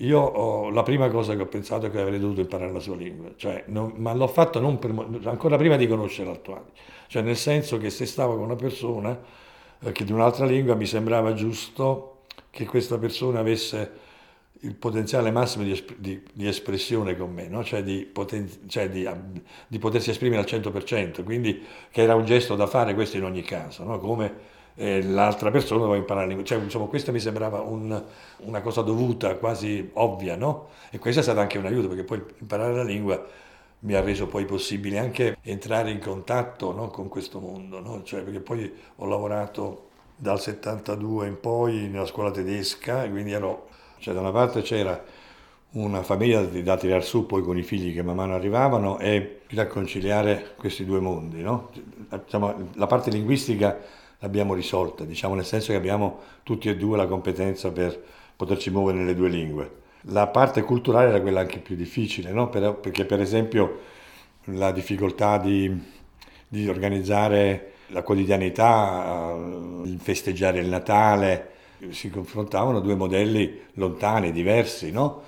io 0.00 0.20
ho, 0.20 0.68
la 0.68 0.82
prima 0.82 1.08
cosa 1.08 1.34
che 1.34 1.40
ho 1.40 1.46
pensato 1.46 1.86
è 1.86 1.90
che 1.90 1.98
avrei 1.98 2.18
dovuto 2.18 2.42
imparare 2.42 2.72
la 2.72 2.80
sua 2.80 2.96
lingua, 2.96 3.30
cioè, 3.36 3.64
non, 3.68 3.94
ma 3.96 4.12
l'ho 4.12 4.26
fatto 4.26 4.60
per, 4.76 4.92
ancora 5.24 5.56
prima 5.56 5.76
di 5.76 5.88
conoscere 5.88 6.28
l'attuale, 6.28 6.72
cioè 7.06 7.22
nel 7.22 7.38
senso 7.38 7.78
che 7.78 7.88
se 7.88 8.04
stavo 8.04 8.34
con 8.34 8.44
una 8.44 8.56
persona 8.56 9.18
eh, 9.80 9.92
che 9.92 10.04
di 10.04 10.12
un'altra 10.12 10.44
lingua 10.44 10.74
mi 10.74 10.84
sembrava 10.84 11.32
giusto 11.32 12.18
che 12.50 12.66
questa 12.66 12.98
persona 12.98 13.38
avesse 13.38 14.02
il 14.64 14.74
potenziale 14.74 15.30
massimo 15.30 15.64
di, 15.64 15.84
di, 15.98 16.22
di 16.32 16.48
espressione 16.48 17.16
con 17.16 17.32
me, 17.32 17.48
no? 17.48 17.62
cioè, 17.62 17.82
di, 17.82 18.08
poten- 18.10 18.48
cioè 18.66 18.88
di, 18.88 19.78
potersi 19.78 20.10
esprimere 20.10 20.42
al 20.42 20.48
100%, 20.48 21.22
quindi 21.22 21.62
che 21.90 22.02
era 22.02 22.14
un 22.14 22.24
gesto 22.24 22.56
da 22.56 22.66
fare 22.66 22.94
questo 22.94 23.16
in 23.16 23.24
ogni 23.24 23.42
caso, 23.42 23.84
no? 23.84 23.98
come 23.98 24.52
eh, 24.76 25.02
l'altra 25.02 25.50
persona 25.50 25.80
doveva 25.80 25.98
imparare 25.98 26.26
la 26.26 26.32
lingua. 26.32 26.46
Cioè, 26.46 26.62
insomma, 26.62 26.86
questa 26.86 27.12
mi 27.12 27.20
sembrava 27.20 27.60
un, 27.60 28.02
una 28.38 28.60
cosa 28.60 28.82
dovuta, 28.82 29.36
quasi 29.36 29.90
ovvia, 29.94 30.36
no? 30.36 30.68
E 30.90 30.98
questo 30.98 31.20
è 31.20 31.22
stato 31.22 31.40
anche 31.40 31.58
un 31.58 31.66
aiuto, 31.66 31.88
perché 31.88 32.04
poi 32.04 32.22
imparare 32.40 32.74
la 32.74 32.82
lingua 32.82 33.24
mi 33.80 33.94
ha 33.94 34.00
reso 34.00 34.26
poi 34.26 34.44
possibile 34.46 34.98
anche 34.98 35.36
entrare 35.42 35.90
in 35.90 36.00
contatto 36.00 36.72
no? 36.72 36.88
con 36.88 37.08
questo 37.08 37.38
mondo, 37.38 37.80
no? 37.80 38.02
cioè, 38.02 38.22
perché 38.22 38.40
poi 38.40 38.72
ho 38.96 39.06
lavorato 39.06 39.88
dal 40.16 40.40
72 40.40 41.26
in 41.26 41.40
poi 41.40 41.88
nella 41.88 42.06
scuola 42.06 42.30
tedesca, 42.30 43.08
quindi 43.08 43.32
ero, 43.32 43.68
cioè 43.98 44.14
da 44.14 44.20
una 44.20 44.30
parte 44.30 44.62
c'era 44.62 45.02
una 45.74 46.02
famiglia 46.02 46.40
da 46.42 46.76
tirare 46.76 47.02
su 47.02 47.26
poi 47.26 47.42
con 47.42 47.58
i 47.58 47.62
figli 47.62 47.92
che 47.92 48.02
man 48.02 48.16
mano 48.16 48.34
arrivavano 48.34 48.98
e 48.98 49.40
da 49.50 49.66
conciliare 49.66 50.54
questi 50.56 50.84
due 50.84 51.00
mondi. 51.00 51.42
No? 51.42 51.70
La 52.74 52.86
parte 52.86 53.10
linguistica 53.10 53.78
l'abbiamo 54.20 54.54
risolta, 54.54 55.04
diciamo, 55.04 55.34
nel 55.34 55.44
senso 55.44 55.72
che 55.72 55.78
abbiamo 55.78 56.20
tutti 56.42 56.68
e 56.68 56.76
due 56.76 56.96
la 56.96 57.06
competenza 57.06 57.72
per 57.72 58.00
poterci 58.36 58.70
muovere 58.70 58.98
nelle 58.98 59.14
due 59.14 59.28
lingue. 59.28 59.82
La 60.08 60.28
parte 60.28 60.62
culturale 60.62 61.08
era 61.08 61.20
quella 61.20 61.40
anche 61.40 61.58
più 61.58 61.74
difficile, 61.76 62.30
no? 62.30 62.48
perché 62.48 63.04
per 63.04 63.20
esempio 63.20 63.80
la 64.44 64.70
difficoltà 64.70 65.38
di, 65.38 65.76
di 66.46 66.68
organizzare 66.68 67.72
la 67.88 68.02
quotidianità, 68.02 69.34
il 69.84 69.98
festeggiare 70.00 70.60
il 70.60 70.68
Natale, 70.68 71.53
si 71.90 72.10
confrontavano 72.10 72.80
due 72.80 72.94
modelli 72.94 73.60
lontani, 73.74 74.32
diversi. 74.32 74.90
No? 74.90 75.22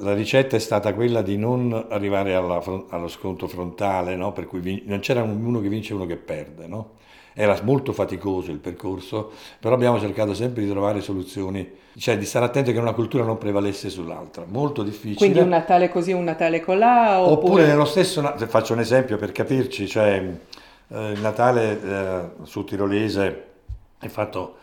La 0.00 0.14
ricetta 0.14 0.56
è 0.56 0.58
stata 0.58 0.94
quella 0.94 1.22
di 1.22 1.36
non 1.36 1.86
arrivare 1.88 2.34
alla, 2.34 2.62
allo 2.90 3.08
scontro 3.08 3.46
frontale, 3.46 4.16
no? 4.16 4.32
per 4.32 4.46
cui 4.46 4.82
non 4.86 5.00
c'era 5.00 5.22
uno 5.22 5.60
che 5.60 5.68
vince 5.68 5.92
e 5.92 5.96
uno 5.96 6.06
che 6.06 6.16
perde. 6.16 6.66
No? 6.66 6.96
Era 7.34 7.56
molto 7.62 7.92
faticoso 7.92 8.50
il 8.50 8.58
percorso, 8.58 9.30
però 9.60 9.74
abbiamo 9.74 10.00
cercato 10.00 10.34
sempre 10.34 10.64
di 10.64 10.70
trovare 10.70 11.00
soluzioni, 11.00 11.70
cioè 11.96 12.18
di 12.18 12.24
stare 12.24 12.46
attenti 12.46 12.72
che 12.72 12.78
una 12.78 12.94
cultura 12.94 13.22
non 13.22 13.38
prevalesse 13.38 13.90
sull'altra. 13.90 14.44
Molto 14.46 14.82
difficile. 14.82 15.16
Quindi 15.16 15.38
un 15.38 15.48
Natale 15.48 15.88
così, 15.88 16.12
un 16.12 16.24
Natale 16.24 16.60
colà? 16.60 17.20
Oppure, 17.20 17.34
oppure 17.34 17.66
nello 17.66 17.84
stesso, 17.84 18.22
faccio 18.48 18.72
un 18.72 18.80
esempio 18.80 19.18
per 19.18 19.30
capirci, 19.30 19.86
cioè 19.86 20.36
eh, 20.88 21.10
il 21.12 21.20
Natale 21.20 21.80
eh, 21.80 22.30
sul 22.42 22.64
tirolese 22.64 23.44
è 23.98 24.08
fatto 24.08 24.56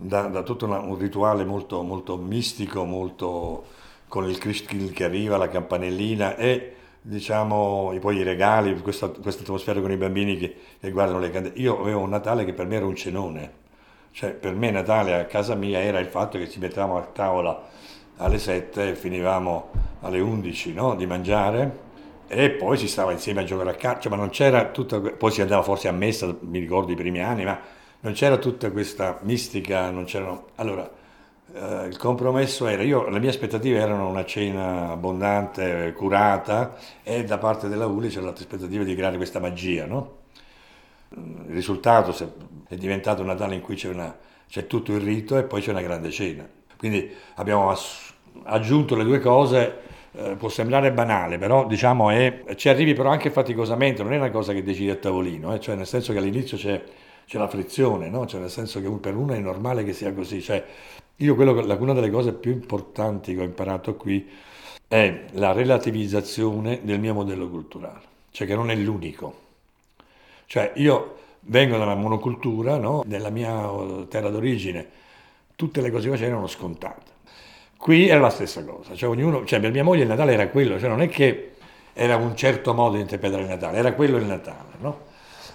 da, 0.00 0.22
da 0.28 0.42
tutto 0.42 0.64
una, 0.64 0.78
un 0.78 0.96
rituale 0.96 1.44
molto, 1.44 1.82
molto 1.82 2.16
mistico, 2.16 2.84
molto 2.84 3.64
con 4.06 4.28
il 4.28 4.38
Christkill 4.38 4.92
che 4.92 5.04
arriva, 5.04 5.36
la 5.36 5.48
campanellina 5.48 6.36
e 6.36 6.74
diciamo, 7.02 7.92
poi 8.00 8.18
i 8.18 8.22
regali, 8.22 8.80
questa, 8.80 9.08
questa 9.08 9.42
atmosfera 9.42 9.80
con 9.80 9.90
i 9.90 9.96
bambini 9.96 10.36
che, 10.36 10.56
che 10.80 10.90
guardano 10.90 11.18
le 11.18 11.30
candele. 11.30 11.58
Io 11.58 11.80
avevo 11.80 12.00
un 12.00 12.10
Natale 12.10 12.44
che 12.44 12.54
per 12.54 12.66
me 12.66 12.76
era 12.76 12.86
un 12.86 12.94
cenone, 12.94 13.52
cioè 14.12 14.30
per 14.30 14.54
me 14.54 14.70
Natale 14.70 15.14
a 15.14 15.24
casa 15.24 15.54
mia 15.54 15.80
era 15.80 15.98
il 15.98 16.06
fatto 16.06 16.38
che 16.38 16.48
ci 16.48 16.60
mettevamo 16.60 16.96
a 16.96 17.02
tavola 17.02 17.68
alle 18.18 18.38
7 18.38 18.90
e 18.90 18.94
finivamo 18.94 19.70
alle 20.00 20.20
11 20.20 20.72
no? 20.74 20.94
di 20.94 21.06
mangiare 21.06 21.86
e 22.28 22.50
poi 22.50 22.76
si 22.76 22.88
stava 22.88 23.12
insieme 23.12 23.40
a 23.40 23.44
giocare 23.44 23.70
a 23.70 23.74
calcio, 23.74 24.08
ma 24.10 24.16
non 24.16 24.28
c'era 24.28 24.66
tutta, 24.66 25.00
poi 25.00 25.32
si 25.32 25.40
andava 25.40 25.62
forse 25.62 25.88
a 25.88 25.92
messa, 25.92 26.32
mi 26.40 26.58
ricordo 26.60 26.92
i 26.92 26.94
primi 26.94 27.20
anni, 27.22 27.44
ma 27.44 27.58
non 28.00 28.12
c'era 28.12 28.36
tutta 28.38 28.70
questa 28.70 29.18
mistica, 29.22 29.90
non 29.90 30.04
c'erano... 30.04 30.48
Allora, 30.56 30.88
eh, 31.52 31.86
il 31.86 31.96
compromesso 31.96 32.66
era, 32.66 32.82
io, 32.82 33.08
le 33.08 33.18
mie 33.18 33.30
aspettative 33.30 33.78
erano 33.78 34.08
una 34.08 34.24
cena 34.24 34.90
abbondante, 34.90 35.92
curata 35.96 36.76
e 37.02 37.24
da 37.24 37.38
parte 37.38 37.68
della 37.68 37.86
ULI 37.86 38.08
c'era 38.08 38.26
l'aspettativa 38.26 38.84
di 38.84 38.94
creare 38.94 39.16
questa 39.16 39.40
magia, 39.40 39.86
no? 39.86 40.16
Il 41.10 41.54
risultato 41.54 42.14
è 42.68 42.76
diventato 42.76 43.22
un 43.22 43.28
Natale 43.28 43.54
in 43.54 43.62
cui 43.62 43.76
c'è, 43.76 43.88
una, 43.88 44.14
c'è, 44.46 44.66
tutto 44.66 44.92
il 44.92 45.00
rito 45.00 45.38
e 45.38 45.44
poi 45.44 45.62
c'è 45.62 45.70
una 45.70 45.80
grande 45.80 46.10
cena. 46.10 46.46
Quindi 46.76 47.10
abbiamo 47.36 47.74
aggiunto 48.44 48.94
le 48.94 49.04
due 49.04 49.18
cose, 49.18 49.80
eh, 50.12 50.36
può 50.36 50.48
sembrare 50.50 50.92
banale, 50.92 51.38
però 51.38 51.66
diciamo 51.66 52.10
è, 52.10 52.44
ci 52.56 52.68
arrivi 52.68 52.92
però 52.92 53.10
anche 53.10 53.30
faticosamente, 53.30 54.02
non 54.02 54.12
è 54.12 54.16
una 54.16 54.30
cosa 54.30 54.52
che 54.52 54.62
decidi 54.62 54.90
a 54.90 54.96
tavolino, 54.96 55.54
eh? 55.54 55.60
cioè 55.60 55.74
nel 55.76 55.86
senso 55.86 56.12
che 56.12 56.18
all'inizio 56.18 56.58
c'è, 56.58 56.82
c'è 57.28 57.36
la 57.36 57.46
frizione, 57.46 58.08
no? 58.08 58.26
cioè 58.26 58.40
nel 58.40 58.48
senso 58.48 58.80
che 58.80 58.88
per 58.88 59.14
uno 59.14 59.34
è 59.34 59.38
normale 59.38 59.84
che 59.84 59.92
sia 59.92 60.14
così, 60.14 60.40
cioè 60.40 60.64
io 61.16 61.34
quello, 61.34 61.52
una 61.52 61.92
delle 61.92 62.10
cose 62.10 62.32
più 62.32 62.50
importanti 62.52 63.34
che 63.34 63.42
ho 63.42 63.44
imparato 63.44 63.96
qui 63.96 64.26
è 64.88 65.24
la 65.32 65.52
relativizzazione 65.52 66.80
del 66.82 66.98
mio 66.98 67.12
modello 67.12 67.50
culturale, 67.50 68.00
cioè 68.30 68.46
che 68.46 68.54
non 68.54 68.70
è 68.70 68.74
l'unico. 68.76 69.46
Cioè 70.46 70.72
io 70.76 71.16
vengo 71.40 71.76
dalla 71.76 71.94
monocultura, 71.94 72.78
no? 72.78 73.02
nella 73.04 73.28
mia 73.28 73.68
uh, 73.68 74.08
terra 74.08 74.30
d'origine 74.30 74.88
tutte 75.54 75.82
le 75.82 75.90
cose 75.90 76.04
che 76.04 76.12
facevo 76.12 76.30
erano 76.30 76.46
scontate. 76.46 77.16
Qui 77.76 78.08
era 78.08 78.20
la 78.20 78.30
stessa 78.30 78.64
cosa, 78.64 78.94
cioè, 78.94 79.10
ognuno, 79.10 79.44
cioè 79.44 79.60
per 79.60 79.70
mia 79.70 79.84
moglie 79.84 80.02
il 80.02 80.08
Natale 80.08 80.32
era 80.32 80.48
quello, 80.48 80.78
cioè 80.78 80.88
non 80.88 81.02
è 81.02 81.08
che 81.10 81.56
era 81.92 82.16
un 82.16 82.34
certo 82.34 82.72
modo 82.72 82.94
di 82.94 83.02
interpretare 83.02 83.42
il 83.42 83.48
Natale, 83.48 83.76
era 83.76 83.92
quello 83.92 84.16
il 84.16 84.24
Natale. 84.24 84.76
No? 84.78 85.07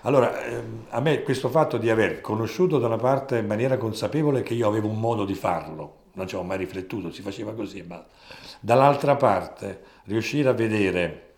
Allora, 0.05 0.43
ehm, 0.43 0.85
a 0.89 0.99
me 0.99 1.23
questo 1.23 1.49
fatto 1.49 1.77
di 1.77 1.89
aver 1.89 2.19
conosciuto 2.19 2.77
da 2.77 2.87
una 2.87 2.97
parte 2.97 3.37
in 3.37 3.45
maniera 3.45 3.77
consapevole 3.77 4.43
che 4.43 4.53
io 4.53 4.67
avevo 4.67 4.89
un 4.89 4.99
modo 4.99 5.23
di 5.23 5.33
farlo, 5.33 6.01
non 6.13 6.27
ci 6.27 6.35
ho 6.35 6.43
mai 6.43 6.57
riflettuto, 6.57 7.09
si 7.11 7.21
faceva 7.21 7.53
così, 7.53 7.83
ma 7.83 8.05
dall'altra 8.59 9.15
parte 9.15 9.81
riuscire 10.05 10.49
a 10.49 10.53
vedere 10.53 11.35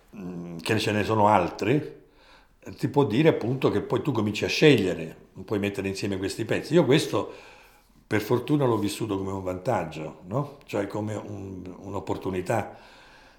che 0.61 0.79
ce 0.79 0.91
ne 0.91 1.03
sono 1.03 1.27
altri, 1.27 2.03
ti 2.77 2.87
può 2.87 3.05
dire 3.05 3.29
appunto 3.29 3.69
che 3.69 3.81
poi 3.81 4.01
tu 4.01 4.11
cominci 4.11 4.45
a 4.45 4.47
scegliere, 4.47 5.15
puoi 5.45 5.59
mettere 5.59 5.87
insieme 5.87 6.17
questi 6.17 6.43
pezzi. 6.43 6.73
Io 6.73 6.85
questo 6.85 7.31
per 8.07 8.21
fortuna 8.21 8.65
l'ho 8.65 8.77
vissuto 8.77 9.15
come 9.15 9.31
un 9.31 9.43
vantaggio, 9.43 10.21
no? 10.27 10.57
cioè 10.65 10.87
come 10.87 11.13
un, 11.13 11.61
un'opportunità 11.81 12.75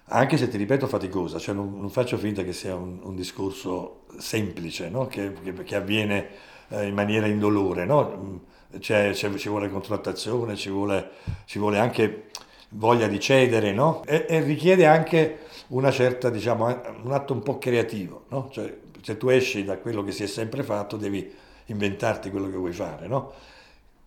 anche 0.09 0.37
se 0.37 0.47
ti 0.47 0.57
ripeto 0.57 0.87
faticosa, 0.87 1.37
cioè 1.37 1.53
non, 1.53 1.77
non 1.79 1.89
faccio 1.89 2.17
finta 2.17 2.43
che 2.43 2.53
sia 2.53 2.75
un, 2.75 2.99
un 3.03 3.15
discorso 3.15 4.05
semplice, 4.17 4.89
no? 4.89 5.07
che, 5.07 5.33
che, 5.43 5.53
che, 5.63 5.75
avviene 5.75 6.27
eh, 6.69 6.87
in 6.87 6.93
maniera 6.93 7.27
indolore, 7.27 7.85
no? 7.85 8.41
c'è, 8.79 9.11
c'è, 9.11 9.33
ci 9.35 9.49
vuole 9.49 9.69
contrattazione, 9.69 10.55
ci 10.55 10.69
vuole, 10.69 11.09
ci 11.45 11.59
vuole, 11.59 11.77
anche 11.79 12.29
voglia 12.69 13.07
di 13.07 13.19
cedere 13.19 13.73
no? 13.73 14.03
e, 14.05 14.25
e, 14.29 14.41
richiede 14.41 14.85
anche 14.85 15.39
una 15.67 15.91
certa, 15.91 16.29
diciamo, 16.29 16.65
un 17.03 17.11
atto 17.11 17.33
un 17.33 17.43
po' 17.43 17.57
creativo, 17.57 18.25
cioè, 18.51 18.77
se 19.01 19.17
tu 19.17 19.27
esci 19.27 19.65
da 19.65 19.77
quello 19.77 20.03
che 20.03 20.11
si 20.11 20.23
è 20.23 20.27
sempre 20.27 20.63
fatto 20.63 20.95
devi 20.95 21.33
inventarti 21.65 22.29
quello 22.29 22.49
che 22.49 22.55
vuoi 22.55 22.71
fare. 22.71 23.07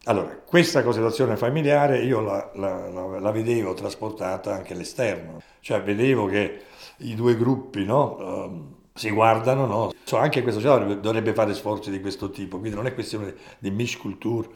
Allora, 0.04 0.34
questa 0.34 0.82
considerazione 0.82 1.36
familiare 1.36 2.02
io 2.02 2.20
la, 2.20 2.50
la, 2.54 3.18
la, 3.18 3.30
vedevo 3.30 3.74
trasportata 3.74 4.54
anche 4.54 4.72
all'esterno, 4.72 5.42
cioè 5.60 5.82
vedevo 5.82 6.24
che 6.24 6.62
i 6.98 7.14
due 7.14 7.36
gruppi 7.36 7.84
no, 7.84 8.16
uh, 8.16 8.74
si 8.94 9.10
guardano, 9.10 9.66
no? 9.66 9.92
cioè, 10.04 10.20
anche 10.20 10.40
questa 10.42 10.58
società 10.58 10.94
dovrebbe, 10.94 11.34
fare 11.34 11.52
sforzi 11.52 11.90
di 11.90 12.00
questo 12.00 12.30
tipo, 12.30 12.58
quindi 12.58 12.76
non 12.76 12.86
è 12.86 12.94
questione 12.94 13.34
di 13.58 13.70
misculture, 13.70 14.48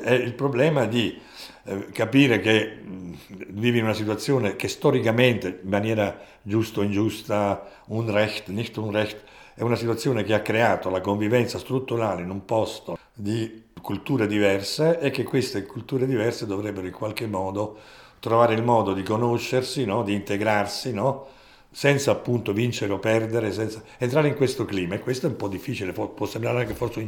è 0.00 0.12
il 0.12 0.32
problema 0.32 0.86
di 0.86 1.20
eh, 1.64 1.90
capire 1.92 2.40
che 2.40 2.80
mh, 2.82 3.12
vivi 3.50 3.78
in 3.78 3.84
una 3.84 3.92
situazione 3.92 4.56
che 4.56 4.68
storicamente, 4.68 5.60
in 5.62 5.68
maniera 5.68 6.18
giusta 6.40 6.80
o 6.80 6.82
ingiusta, 6.82 7.68
un 7.88 8.10
recht, 8.10 8.48
nicht 8.48 8.74
un 8.78 8.92
recht, 8.92 9.22
è 9.54 9.62
una 9.62 9.76
situazione 9.76 10.24
che 10.24 10.32
ha 10.32 10.40
creato 10.40 10.88
la 10.88 11.02
convivenza 11.02 11.58
strutturale 11.58 12.22
in 12.22 12.30
un 12.30 12.46
posto 12.46 12.98
di 13.12 13.64
culture 13.86 14.26
diverse 14.26 14.98
e 14.98 15.12
che 15.12 15.22
queste 15.22 15.64
culture 15.64 16.06
diverse 16.06 16.44
dovrebbero 16.44 16.88
in 16.88 16.92
qualche 16.92 17.28
modo 17.28 17.78
trovare 18.18 18.54
il 18.54 18.64
modo 18.64 18.92
di 18.92 19.04
conoscersi, 19.04 19.84
no? 19.84 20.02
di 20.02 20.12
integrarsi, 20.12 20.92
no? 20.92 21.28
senza 21.70 22.10
appunto 22.10 22.52
vincere 22.52 22.92
o 22.92 22.98
perdere, 22.98 23.52
senza 23.52 23.80
entrare 23.98 24.26
in 24.26 24.34
questo 24.34 24.64
clima. 24.64 24.96
E 24.96 24.98
questo 24.98 25.26
è 25.26 25.28
un 25.28 25.36
po' 25.36 25.46
difficile, 25.46 25.92
può 25.92 26.26
sembrare 26.26 26.62
anche 26.62 26.74
forse 26.74 26.98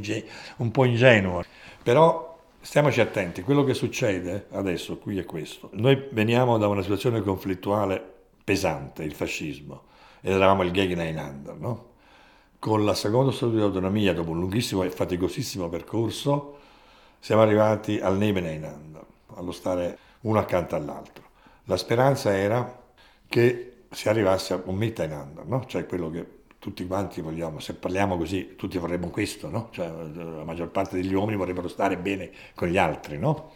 un 0.58 0.70
po' 0.70 0.85
ingenuo, 0.85 1.42
però 1.82 2.38
stiamoci 2.61 3.00
attenti, 3.00 3.42
quello 3.42 3.64
che 3.64 3.75
succede 3.75 4.47
adesso 4.52 4.99
qui 4.99 5.18
è 5.18 5.25
questo. 5.25 5.70
Noi 5.73 6.06
veniamo 6.12 6.58
da 6.58 6.68
una 6.68 6.82
situazione 6.82 7.23
conflittuale 7.23 8.00
pesante, 8.44 9.02
il 9.02 9.14
fascismo, 9.14 9.82
ed 10.20 10.32
eravamo 10.32 10.62
il 10.62 10.70
Gegeneinander, 10.70 11.56
no? 11.56 11.87
Con 12.61 12.85
la 12.85 12.94
seconda 12.94 13.32
storia 13.32 13.56
di 13.56 13.62
autonomia, 13.62 14.14
dopo 14.14 14.30
un 14.30 14.38
lunghissimo 14.38 14.85
e 14.85 14.90
faticosissimo 14.90 15.68
percorso, 15.68 16.58
siamo 17.18 17.42
arrivati 17.42 17.98
al 17.98 18.16
Nebeneinander, 18.16 19.04
allo 19.34 19.52
stare 19.52 19.98
uno 20.20 20.38
accanto 20.38 20.76
all'altro. 20.76 21.25
La 21.64 21.76
speranza 21.76 22.34
era 22.37 22.87
che 23.28 23.72
si 23.90 24.08
arrivasse 24.08 24.54
a 24.54 24.62
un 24.64 24.76
Miteinander, 24.76 25.46
no? 25.46 25.64
cioè 25.66 25.87
quello 25.87 26.10
che 26.10 26.37
tutti 26.58 26.87
quanti 26.87 27.20
vogliamo, 27.20 27.60
se 27.60 27.75
parliamo 27.75 28.16
così 28.16 28.54
tutti 28.56 28.78
vorremmo 28.78 29.10
questo, 29.10 29.48
no? 29.48 29.68
cioè, 29.72 29.88
la 29.88 30.44
maggior 30.44 30.70
parte 30.70 30.96
degli 30.96 31.14
uomini 31.14 31.37
vorrebbero 31.37 31.68
stare 31.68 31.96
bene 31.96 32.30
con 32.54 32.68
gli 32.68 32.76
altri. 32.76 33.18
No? 33.18 33.52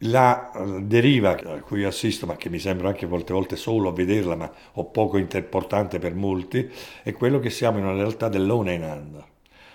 La 0.00 0.50
deriva 0.82 1.30
a 1.30 1.60
cui 1.62 1.84
assisto, 1.84 2.26
ma 2.26 2.36
che 2.36 2.50
mi 2.50 2.58
sembra 2.58 2.88
anche 2.88 3.06
molte 3.06 3.32
volte 3.32 3.56
solo 3.56 3.88
a 3.88 3.92
vederla, 3.92 4.36
ma 4.36 4.52
o 4.74 4.84
poco 4.84 5.16
importante 5.16 5.98
per 5.98 6.14
molti, 6.14 6.70
è 7.02 7.12
quello 7.12 7.38
che 7.38 7.50
siamo 7.50 7.78
in 7.78 7.84
una 7.84 7.94
realtà 7.94 8.28
dell'Oneinander. 8.28 9.24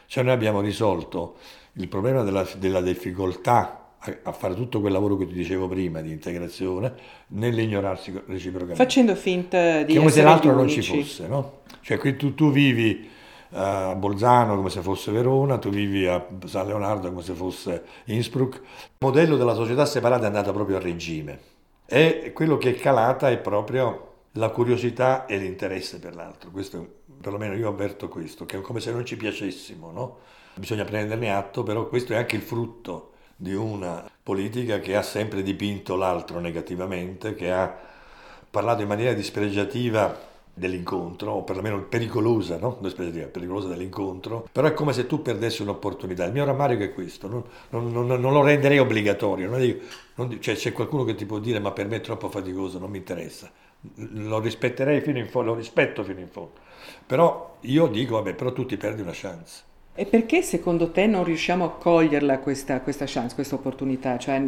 Cioè 0.05 0.23
noi 0.23 0.33
abbiamo 0.33 0.61
risolto 0.61 1.37
il 1.73 1.87
problema 1.87 2.23
della, 2.23 2.47
della 2.57 2.81
difficoltà 2.81 3.81
a, 3.97 4.17
a, 4.23 4.31
fare 4.31 4.55
tutto 4.55 4.79
quel 4.79 4.91
lavoro 4.91 5.15
che 5.15 5.27
ti 5.27 5.33
dicevo 5.33 5.67
prima 5.67 6.01
di 6.01 6.11
integrazione 6.11 6.93
nell'ignorarsi 7.27 8.11
reciprocamente. 8.25 8.83
Facendo 8.83 9.15
finta 9.15 9.83
di 9.83 9.95
Come 9.95 10.09
se 10.09 10.23
l'altro 10.23 10.53
non 10.53 10.67
ci 10.67 10.81
fosse, 10.81 11.27
no? 11.27 11.59
Cioè 11.81 11.97
qui 11.97 12.15
tu, 12.15 12.33
tu 12.33 12.51
vivi 12.51 13.09
a 13.53 13.95
Bolzano 13.95 14.55
come 14.55 14.69
se 14.69 14.81
fosse 14.81 15.11
Verona, 15.11 15.57
tu 15.57 15.69
vivi 15.69 16.07
a 16.07 16.25
San 16.45 16.67
Leonardo 16.67 17.09
come 17.09 17.21
se 17.21 17.33
fosse 17.33 17.83
Innsbruck. 18.05 18.55
Il 18.55 18.89
modello 18.99 19.37
della 19.37 19.53
società 19.53 19.85
separata 19.85 20.23
è 20.23 20.27
andato 20.27 20.51
proprio 20.53 20.77
a 20.77 20.79
regime 20.79 21.39
e 21.85 22.31
quello 22.33 22.57
che 22.57 22.69
è 22.69 22.75
calata 22.75 23.29
è 23.29 23.37
proprio 23.37 24.07
la 24.33 24.49
curiosità 24.49 25.25
e 25.25 25.37
l'interesse 25.37 25.99
per 25.99 26.15
l'altro. 26.15 26.49
Questo, 26.49 27.01
perlomeno 27.19 27.53
io 27.53 27.67
avverto 27.67 28.07
questo, 28.07 28.45
che 28.45 28.57
è 28.57 28.61
come 28.61 28.79
se 28.79 28.91
non 28.91 29.05
ci 29.05 29.17
piacessimo, 29.17 29.91
no? 29.91 30.17
Bisogna 30.55 30.83
prenderne 30.83 31.33
atto, 31.33 31.63
però 31.63 31.87
questo 31.87 32.13
è 32.13 32.17
anche 32.17 32.35
il 32.35 32.41
frutto 32.41 33.11
di 33.35 33.53
una 33.53 34.09
politica 34.21 34.79
che 34.79 34.95
ha 34.95 35.01
sempre 35.01 35.41
dipinto 35.41 35.95
l'altro 35.95 36.39
negativamente, 36.39 37.33
che 37.33 37.51
ha 37.51 37.75
parlato 38.49 38.81
in 38.81 38.87
maniera 38.87 39.13
dispregiativa 39.13 40.29
dell'incontro, 40.53 41.31
o 41.31 41.43
perlomeno 41.43 41.81
pericolosa, 41.83 42.57
no? 42.57 42.75
pericolosa 42.75 43.67
dell'incontro, 43.69 44.47
però 44.51 44.67
è 44.67 44.73
come 44.73 44.93
se 44.93 45.07
tu 45.07 45.21
perdessi 45.21 45.61
un'opportunità. 45.61 46.25
Il 46.25 46.33
mio 46.33 46.45
rammarico 46.45 46.83
è 46.83 46.93
questo, 46.93 47.27
non, 47.27 47.43
non, 47.69 47.91
non, 47.91 48.19
non 48.19 48.33
lo 48.33 48.43
renderei 48.43 48.77
obbligatorio, 48.77 49.49
dico, 49.57 49.85
cioè, 50.39 50.55
c'è 50.55 50.71
qualcuno 50.73 51.03
che 51.03 51.15
ti 51.15 51.25
può 51.25 51.39
dire 51.39 51.59
ma 51.59 51.71
per 51.71 51.87
me 51.87 51.97
è 51.97 52.01
troppo 52.01 52.29
faticoso, 52.29 52.77
non 52.77 52.91
mi 52.91 52.97
interessa, 52.97 53.49
lo 53.95 54.39
rispetterei 54.39 55.01
fino 55.01 55.17
in 55.17 55.27
fondo, 55.27 55.51
lo 55.51 55.57
rispetto 55.57 56.03
fino 56.03 56.19
in 56.19 56.29
fondo, 56.29 56.59
però 57.07 57.57
io 57.61 57.87
dico, 57.87 58.15
vabbè, 58.15 58.35
però 58.35 58.51
tu 58.51 58.65
ti 58.65 58.77
perdi 58.77 59.01
una 59.01 59.13
chance. 59.13 59.69
E 59.93 60.05
perché 60.05 60.41
secondo 60.41 60.91
te 60.91 61.05
non 61.05 61.25
riusciamo 61.25 61.65
a 61.65 61.71
coglierla 61.71 62.39
questa, 62.39 62.79
questa 62.79 63.05
chance, 63.05 63.35
questa 63.35 63.55
opportunità? 63.55 64.17
Cioè, 64.17 64.41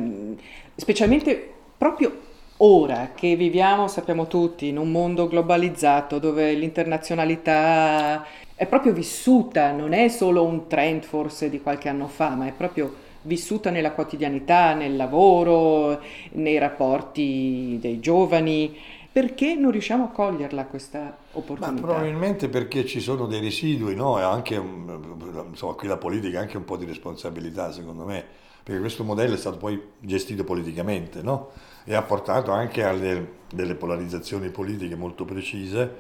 specialmente 0.75 1.51
proprio 1.77 2.17
ora 2.57 3.11
che 3.13 3.35
viviamo, 3.35 3.89
sappiamo 3.89 4.27
tutti, 4.27 4.67
in 4.69 4.77
un 4.77 4.89
mondo 4.89 5.27
globalizzato 5.27 6.17
dove 6.17 6.53
l'internazionalità 6.53 8.25
è 8.55 8.65
proprio 8.65 8.93
vissuta, 8.93 9.71
non 9.71 9.91
è 9.91 10.07
solo 10.07 10.45
un 10.45 10.67
trend 10.67 11.03
forse 11.03 11.49
di 11.49 11.61
qualche 11.61 11.89
anno 11.89 12.07
fa, 12.07 12.29
ma 12.29 12.47
è 12.47 12.53
proprio 12.53 12.95
vissuta 13.23 13.69
nella 13.69 13.91
quotidianità, 13.91 14.73
nel 14.73 14.95
lavoro, 14.95 15.99
nei 16.31 16.57
rapporti 16.57 17.77
dei 17.81 17.99
giovani. 17.99 18.77
Perché 19.13 19.53
non 19.53 19.71
riusciamo 19.71 20.05
a 20.05 20.07
coglierla 20.07 20.65
questa 20.65 21.15
opportunità? 21.33 21.71
Ma 21.71 21.79
probabilmente 21.79 22.49
perché 22.49 22.85
ci 22.85 22.99
sono 22.99 23.27
dei 23.27 23.39
residui, 23.39 23.95
no? 23.95 24.19
E 24.19 24.23
anche, 24.23 24.55
insomma, 24.55 25.73
qui 25.75 25.87
la 25.87 25.97
politica 25.97 26.39
ha 26.39 26.41
anche 26.41 26.57
un 26.57 26.65
po' 26.65 26.77
di 26.77 26.85
responsabilità, 26.85 27.71
secondo 27.71 28.05
me, 28.05 28.25
perché 28.63 28.81
questo 28.81 29.03
modello 29.03 29.35
è 29.35 29.37
stato 29.37 29.57
poi 29.57 29.79
gestito 29.99 30.43
politicamente, 30.43 31.21
no? 31.21 31.51
e 31.83 31.95
ha 31.95 32.01
portato 32.01 32.51
anche 32.51 32.83
a 32.83 32.93
delle 32.93 33.75
polarizzazioni 33.75 34.49
politiche 34.49 34.95
molto 34.95 35.25
precise 35.25 35.95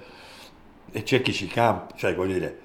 e 0.91 1.03
c'è 1.03 1.21
chi 1.21 1.33
ci 1.33 1.47
campa, 1.47 1.95
cioè 1.95 2.15
voglio 2.15 2.33
dire, 2.33 2.59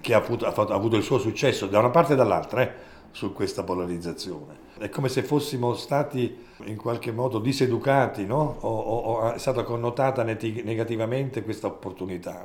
che 0.00 0.14
ha 0.14 0.18
avuto, 0.18 0.46
ha, 0.46 0.52
fatto, 0.52 0.72
ha 0.72 0.76
avuto, 0.76 0.96
il 0.96 1.02
suo 1.02 1.18
successo 1.18 1.66
da 1.66 1.78
una 1.78 1.90
parte 1.90 2.12
e 2.12 2.16
dall'altra 2.16 2.62
eh, 2.62 2.72
su 3.10 3.32
questa 3.32 3.62
polarizzazione. 3.62 4.64
È 4.78 4.88
come 4.90 5.08
se 5.08 5.22
fossimo 5.22 5.74
stati 5.74 6.44
in 6.64 6.76
qualche 6.76 7.12
modo 7.12 7.38
diseducati, 7.38 8.26
no? 8.26 8.58
o, 8.60 8.68
o, 8.68 8.96
o 8.96 9.32
è 9.32 9.38
stata 9.38 9.62
connotata 9.62 10.22
negativamente 10.22 11.42
questa 11.42 11.66
opportunità. 11.66 12.44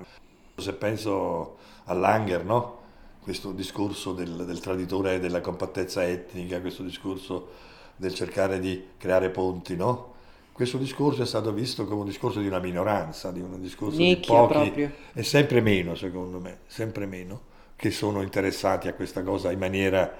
Se 0.55 0.73
penso 0.73 1.57
all'Anger, 1.85 2.45
no? 2.45 2.79
questo 3.21 3.51
discorso 3.51 4.13
del, 4.13 4.45
del 4.45 4.59
traditore 4.59 5.19
della 5.19 5.41
compattezza 5.41 6.07
etnica, 6.07 6.59
questo 6.59 6.83
discorso 6.83 7.69
del 7.95 8.13
cercare 8.13 8.59
di 8.59 8.83
creare 8.97 9.29
ponti, 9.29 9.75
no? 9.75 10.09
Questo 10.51 10.77
discorso 10.77 11.21
è 11.21 11.25
stato 11.25 11.51
visto 11.53 11.85
come 11.85 12.01
un 12.01 12.07
discorso 12.07 12.39
di 12.39 12.47
una 12.47 12.59
minoranza, 12.59 13.31
di 13.31 13.39
un 13.39 13.61
discorso 13.61 13.97
Nicchia, 13.97 14.41
di 14.41 14.47
pochi, 14.47 14.53
proprio. 14.53 14.91
e 15.13 15.23
sempre 15.23 15.61
meno, 15.61 15.95
secondo 15.95 16.39
me, 16.39 16.59
sempre 16.65 17.05
meno, 17.05 17.41
che 17.75 17.91
sono 17.91 18.21
interessati 18.21 18.88
a 18.88 18.93
questa 18.93 19.23
cosa 19.23 19.51
in 19.51 19.59
maniera 19.59 20.11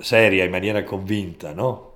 seria, 0.00 0.44
in 0.44 0.50
maniera 0.50 0.82
convinta, 0.84 1.52
no? 1.52 1.92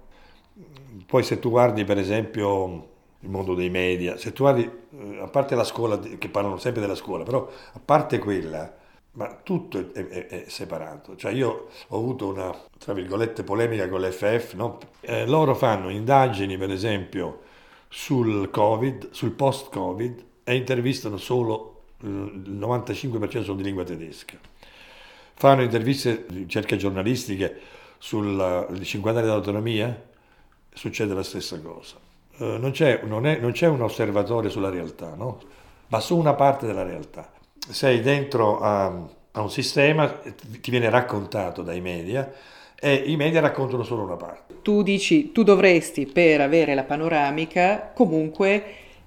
Poi 1.06 1.22
se 1.22 1.38
tu 1.38 1.50
guardi 1.50 1.84
per 1.84 1.98
esempio 1.98 2.88
il 3.20 3.28
mondo 3.28 3.54
dei 3.54 3.70
media, 3.70 4.16
se 4.16 4.32
tu 4.32 4.42
guardi, 4.42 4.62
eh, 4.62 5.18
a 5.20 5.28
parte 5.28 5.54
la 5.54 5.64
scuola, 5.64 5.98
che 5.98 6.28
parlano 6.28 6.58
sempre 6.58 6.80
della 6.80 6.94
scuola, 6.94 7.24
però 7.24 7.48
a 7.72 7.80
parte 7.84 8.18
quella, 8.18 8.74
ma 9.12 9.40
tutto 9.42 9.78
è, 9.78 10.06
è, 10.08 10.26
è, 10.26 10.44
separato. 10.48 11.16
Cioè 11.16 11.32
io 11.32 11.68
ho 11.88 11.96
avuto 11.96 12.28
una, 12.28 12.54
tra 12.78 12.92
virgolette, 12.92 13.44
polemica 13.44 13.88
con 13.88 14.00
l'FF, 14.00 14.54
no? 14.54 14.78
eh, 15.00 15.26
loro 15.26 15.54
fanno 15.54 15.88
indagini, 15.90 16.56
per 16.56 16.70
esempio, 16.70 17.40
sul 17.88 18.50
Covid, 18.50 19.10
sul 19.10 19.32
post-Covid, 19.32 20.24
e 20.44 20.54
intervistano 20.56 21.16
solo 21.16 21.82
il 22.00 22.42
95% 22.58 23.42
sono 23.42 23.56
di 23.56 23.62
lingua 23.62 23.84
tedesca. 23.84 24.36
Fanno 25.34 25.62
interviste, 25.62 26.26
ricerche 26.28 26.76
giornalistiche 26.76 27.60
sui 28.02 28.84
50 28.84 29.20
anni 29.20 29.28
dell'autonomia, 29.28 30.02
succede 30.74 31.14
la 31.14 31.22
stessa 31.22 31.60
cosa. 31.60 31.94
Eh, 32.38 32.58
non, 32.58 32.72
c'è, 32.72 33.02
non, 33.04 33.26
è, 33.26 33.38
non, 33.38 33.52
c'è, 33.52 33.68
un 33.68 33.80
osservatorio 33.80 34.50
sulla 34.50 34.70
realtà, 34.70 35.14
no? 35.14 35.38
ma 35.86 36.00
su 36.00 36.16
una 36.16 36.34
parte 36.34 36.66
della 36.66 36.82
realtà 36.82 37.30
sei 37.68 38.00
dentro 38.00 38.58
a, 38.58 38.86
a 39.30 39.40
un 39.40 39.50
sistema, 39.50 40.08
ti 40.08 40.70
viene 40.72 40.90
raccontato 40.90 41.62
dai 41.62 41.80
media 41.80 42.32
e 42.80 42.94
i 42.94 43.14
media 43.14 43.40
raccontano 43.40 43.84
solo 43.84 44.02
una 44.02 44.16
parte. 44.16 44.56
Tu 44.62 44.82
dici, 44.82 45.30
tu 45.30 45.44
dovresti 45.44 46.06
per 46.06 46.40
avere 46.40 46.74
la 46.74 46.82
panoramica 46.82 47.92
comunque 47.94 48.64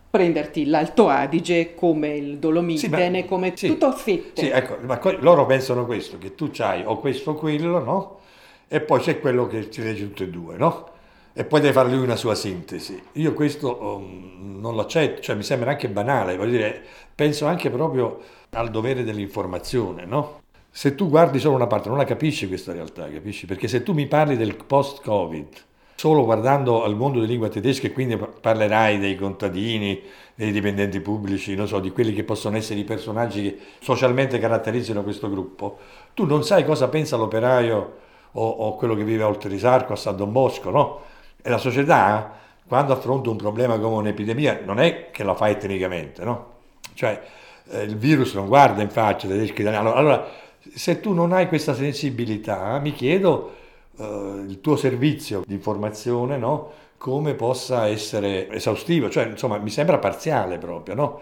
prenderti 0.09 0.67
l'Alto 0.67 1.09
Adige 1.09 1.75
come 1.75 2.15
il 2.15 2.37
Dolomite, 2.37 2.79
sì, 2.79 3.25
come 3.25 3.51
sì, 3.55 3.67
tutto 3.67 3.91
fette. 3.91 4.43
Sì, 4.43 4.47
ecco, 4.47 4.77
ma 4.83 4.97
loro 5.19 5.45
pensano 5.45 5.85
questo, 5.85 6.17
che 6.17 6.33
tu 6.33 6.49
c'hai 6.49 6.83
o 6.85 6.97
questo 6.99 7.31
o 7.31 7.33
quello, 7.35 7.83
no? 7.83 8.19
E 8.67 8.81
poi 8.81 8.99
c'è 8.99 9.19
quello 9.19 9.47
che 9.47 9.69
ci 9.69 9.83
legge 9.83 10.07
tutte 10.07 10.23
e 10.23 10.29
due, 10.29 10.57
no? 10.57 10.89
E 11.33 11.43
poi 11.43 11.59
deve 11.59 11.73
fare 11.73 11.89
lui 11.89 12.01
una 12.01 12.15
sua 12.15 12.33
sintesi. 12.33 13.01
Io 13.13 13.33
questo 13.33 13.77
um, 13.81 14.59
non 14.59 14.73
lo 14.73 14.81
accetto, 14.81 15.21
cioè 15.21 15.35
mi 15.35 15.43
sembra 15.43 15.71
anche 15.71 15.89
banale, 15.89 16.37
voglio 16.37 16.51
dire, 16.51 16.81
penso 17.13 17.45
anche 17.45 17.69
proprio 17.69 18.21
al 18.51 18.69
dovere 18.69 19.03
dell'informazione, 19.03 20.05
no? 20.05 20.41
Se 20.71 20.95
tu 20.95 21.09
guardi 21.09 21.39
solo 21.39 21.55
una 21.55 21.67
parte 21.67 21.89
non 21.89 21.97
la 21.97 22.05
capisci 22.05 22.47
questa 22.47 22.71
realtà, 22.71 23.09
capisci? 23.09 23.45
Perché 23.45 23.67
se 23.67 23.83
tu 23.83 23.93
mi 23.93 24.07
parli 24.07 24.37
del 24.37 24.55
post-Covid, 24.55 25.47
solo 25.95 26.23
guardando 26.25 26.83
al 26.83 26.95
mondo 26.95 27.19
di 27.19 27.27
lingua 27.27 27.49
tedesca 27.49 27.87
e 27.87 27.91
quindi 27.91 28.17
parlerai 28.17 28.97
dei 28.99 29.15
contadini, 29.15 30.01
dei 30.35 30.51
dipendenti 30.51 30.99
pubblici, 30.99 31.57
so, 31.67 31.79
di 31.79 31.91
quelli 31.91 32.13
che 32.13 32.23
possono 32.23 32.57
essere 32.57 32.79
i 32.79 32.83
personaggi 32.83 33.43
che 33.43 33.59
socialmente 33.79 34.39
caratterizzano 34.39 35.03
questo 35.03 35.29
gruppo, 35.29 35.79
tu 36.13 36.25
non 36.25 36.43
sai 36.43 36.65
cosa 36.65 36.89
pensa 36.89 37.15
l'operaio 37.15 38.03
o, 38.35 38.47
o 38.47 38.75
quello 38.75 38.95
che 38.95 39.03
vive 39.03 39.23
a 39.23 39.27
Oltrisarco, 39.27 39.93
a 39.93 39.95
San 39.95 40.15
Don 40.15 40.31
Bosco, 40.31 40.69
no? 40.69 41.01
E 41.41 41.49
la 41.49 41.57
società, 41.57 42.33
quando 42.67 42.93
affronta 42.93 43.29
un 43.29 43.37
problema 43.37 43.77
come 43.77 43.95
un'epidemia, 43.97 44.61
non 44.63 44.79
è 44.79 45.11
che 45.11 45.23
la 45.23 45.35
fa 45.35 45.49
etnicamente, 45.49 46.23
no? 46.23 46.53
Cioè, 46.93 47.21
eh, 47.69 47.83
il 47.83 47.97
virus 47.97 48.33
non 48.33 48.47
guarda 48.47 48.81
in 48.81 48.89
faccia 48.89 49.27
tedeschi 49.27 49.61
italiani. 49.61 49.85
Allora, 49.85 49.99
allora, 49.99 50.27
se 50.73 50.99
tu 50.99 51.13
non 51.13 51.31
hai 51.31 51.47
questa 51.47 51.73
sensibilità, 51.73 52.79
mi 52.79 52.93
chiedo 52.93 53.53
eh, 53.97 54.43
il 54.47 54.61
tuo 54.61 54.75
servizio 54.75 55.43
di 55.45 55.53
informazione, 55.53 56.37
no? 56.37 56.83
come 56.97 57.35
possa 57.35 57.87
essere 57.87 58.49
esaustivo, 58.49 59.09
cioè 59.11 59.27
insomma 59.27 59.57
mi 59.57 59.69
sembra 59.69 59.99
parziale 59.99 60.57
proprio, 60.57 60.95
no? 60.95 61.21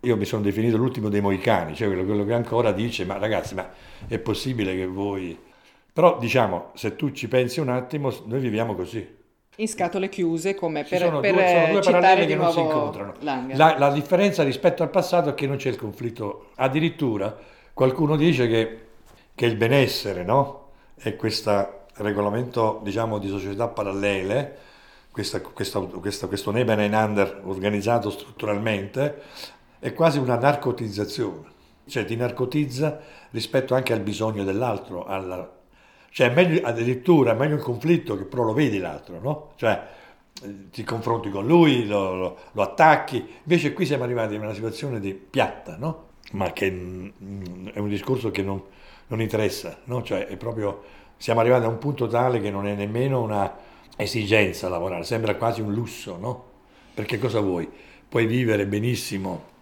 Io 0.00 0.16
mi 0.16 0.24
sono 0.24 0.40
definito 0.40 0.76
l'ultimo 0.76 1.08
dei 1.08 1.20
moicani, 1.20 1.74
cioè 1.74 1.88
quello, 1.88 2.04
quello 2.04 2.24
che 2.24 2.32
ancora 2.32 2.72
dice, 2.72 3.04
ma 3.04 3.18
ragazzi, 3.18 3.54
ma 3.54 3.68
è 4.06 4.18
possibile 4.18 4.74
che 4.74 4.86
voi... 4.86 5.36
Però 5.98 6.16
diciamo, 6.16 6.70
se 6.74 6.94
tu 6.94 7.10
ci 7.10 7.26
pensi 7.26 7.58
un 7.58 7.70
attimo, 7.70 8.14
noi 8.26 8.38
viviamo 8.38 8.76
così 8.76 9.16
in 9.56 9.66
scatole 9.66 10.08
chiuse 10.08 10.54
come 10.54 10.84
per, 10.84 11.00
sono 11.00 11.18
per 11.18 11.34
due, 11.34 11.48
sono 11.48 11.72
due 11.72 11.82
citare 11.82 12.24
di 12.24 12.36
nuovo 12.36 12.52
si 12.52 12.60
incontrano. 12.60 13.14
La, 13.22 13.76
la, 13.76 13.90
differenza 13.90 14.44
rispetto 14.44 14.84
al 14.84 14.90
passato 14.90 15.30
è 15.30 15.34
che 15.34 15.48
non 15.48 15.56
c'è 15.56 15.70
il 15.70 15.76
conflitto. 15.76 16.50
Addirittura 16.54 17.36
qualcuno 17.72 18.14
dice 18.14 18.46
che, 18.46 18.78
che 19.34 19.46
il 19.46 19.56
benessere 19.56 20.22
no? 20.22 20.68
e 20.94 21.16
questo 21.16 21.86
regolamento 21.94 22.78
diciamo, 22.84 23.18
di 23.18 23.26
società 23.26 23.66
parallele, 23.66 24.56
questa, 25.10 25.40
questa, 25.40 25.80
questa, 25.80 26.28
questo 26.28 26.52
Nebeneinander 26.52 27.40
organizzato 27.44 28.10
strutturalmente, 28.10 29.22
è 29.80 29.92
quasi 29.92 30.18
una 30.18 30.36
narcotizzazione. 30.36 31.56
Cioè 31.88 32.04
ti 32.04 32.14
narcotizza 32.14 33.00
rispetto 33.30 33.74
anche 33.74 33.92
al 33.92 34.00
bisogno 34.00 34.44
dell'altro, 34.44 35.04
alla, 35.04 35.57
cioè, 36.10 36.30
meglio, 36.30 36.66
addirittura 36.66 37.32
è 37.32 37.34
meglio 37.34 37.54
il 37.54 37.62
conflitto 37.62 38.16
che 38.16 38.24
però 38.24 38.42
lo 38.42 38.52
vedi 38.52 38.78
l'altro, 38.78 39.20
no? 39.20 39.52
Cioè, 39.56 39.80
ti 40.70 40.84
confronti 40.84 41.30
con 41.30 41.46
lui, 41.46 41.86
lo, 41.86 42.14
lo, 42.14 42.38
lo, 42.52 42.62
attacchi. 42.62 43.24
Invece 43.42 43.72
qui 43.72 43.86
siamo 43.86 44.04
arrivati 44.04 44.34
in 44.34 44.42
una 44.42 44.54
situazione 44.54 45.00
di 45.00 45.14
piatta, 45.14 45.76
no? 45.76 46.06
Ma 46.32 46.52
che 46.52 46.70
mh, 46.70 47.70
è 47.72 47.78
un 47.78 47.88
discorso 47.88 48.30
che 48.30 48.42
non, 48.42 48.62
non 49.08 49.20
interessa, 49.20 49.78
no? 49.84 50.02
Cioè, 50.02 50.26
è 50.26 50.36
proprio, 50.36 50.82
siamo 51.16 51.40
arrivati 51.40 51.64
a 51.64 51.68
un 51.68 51.78
punto 51.78 52.06
tale 52.06 52.40
che 52.40 52.50
non 52.50 52.66
è 52.66 52.74
nemmeno 52.74 53.20
una 53.20 53.56
esigenza 53.96 54.68
lavorare, 54.68 55.02
sembra 55.04 55.34
quasi 55.34 55.60
un 55.60 55.72
lusso, 55.72 56.16
no? 56.18 56.44
Perché 56.94 57.18
cosa 57.18 57.40
vuoi? 57.40 57.68
Puoi 58.08 58.26
vivere 58.26 58.66
benissimo 58.66 59.56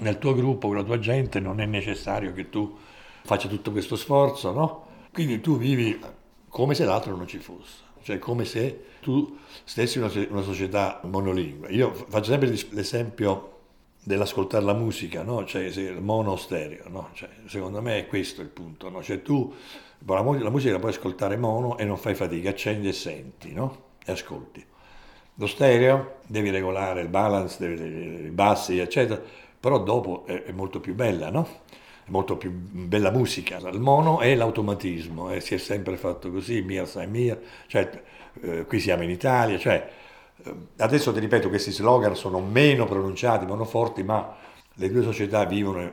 nel 0.00 0.18
tuo 0.18 0.34
gruppo, 0.34 0.68
con 0.68 0.76
la 0.76 0.82
tua 0.82 0.98
gente, 0.98 1.40
non 1.40 1.60
è 1.60 1.66
necessario 1.66 2.32
che 2.32 2.48
tu 2.48 2.76
faccia 3.24 3.48
tutto 3.48 3.70
questo 3.70 3.96
sforzo, 3.96 4.52
no? 4.52 4.88
Quindi 5.12 5.40
tu 5.40 5.58
vivi 5.58 5.98
come 6.48 6.74
se 6.74 6.84
l'altro 6.84 7.16
non 7.16 7.26
ci 7.26 7.38
fosse, 7.38 7.82
cioè 8.02 8.18
come 8.18 8.44
se 8.44 8.84
tu 9.00 9.38
stessi 9.64 9.98
in 9.98 10.26
una, 10.30 10.42
società 10.42 11.00
monolingue. 11.04 11.70
Io 11.70 11.92
faccio 11.92 12.30
sempre 12.30 12.48
l'esempio 12.70 13.58
dell'ascoltare 14.02 14.64
la 14.64 14.74
musica, 14.74 15.22
no? 15.22 15.44
cioè 15.44 15.62
il 15.62 16.00
mono 16.00 16.36
stereo, 16.36 16.88
no? 16.88 17.10
cioè, 17.12 17.28
secondo 17.46 17.82
me 17.82 17.98
è 17.98 18.06
questo 18.06 18.40
il 18.40 18.48
punto, 18.48 18.88
no? 18.88 19.02
cioè 19.02 19.22
tu 19.22 19.52
la, 20.06 20.22
la, 20.22 20.50
musica 20.50 20.72
la 20.72 20.78
puoi 20.78 20.92
ascoltare 20.92 21.36
mono 21.36 21.76
e 21.76 21.84
non 21.84 21.96
fai 21.96 22.14
fatica, 22.14 22.50
accendi 22.50 22.88
e 22.88 22.92
senti 22.92 23.52
e 23.52 24.12
ascolti. 24.12 24.64
Lo 25.34 25.46
stereo 25.46 26.18
devi 26.26 26.50
regolare 26.50 27.00
il 27.00 27.08
balance, 27.08 27.64
i 27.64 28.30
bassi, 28.30 28.78
eccetera, 28.78 29.20
però 29.58 29.82
dopo 29.82 30.24
è 30.26 30.52
molto 30.52 30.80
più 30.80 30.94
bella, 30.94 31.30
no? 31.30 31.46
Molto 32.10 32.36
più 32.36 32.50
bella 32.50 33.12
musica. 33.12 33.58
Il 33.68 33.78
mono 33.78 34.18
è 34.18 34.34
l'automatismo, 34.34 35.30
eh, 35.30 35.40
si 35.40 35.54
è 35.54 35.58
sempre 35.58 35.96
fatto 35.96 36.28
così, 36.32 36.60
mia 36.60 36.84
sai 36.84 37.06
mia, 37.06 37.38
cioè, 37.68 37.88
eh, 38.40 38.64
qui 38.66 38.80
siamo 38.80 39.04
in 39.04 39.10
Italia, 39.10 39.56
cioè, 39.58 39.88
eh, 40.42 40.54
adesso 40.78 41.12
ti 41.12 41.20
ripeto, 41.20 41.48
questi 41.48 41.70
slogan 41.70 42.16
sono 42.16 42.40
meno 42.40 42.84
pronunciati, 42.84 43.46
meno 43.46 43.64
forti, 43.64 44.02
ma 44.02 44.36
le 44.74 44.90
due 44.90 45.02
società 45.02 45.44
vivono 45.44 45.92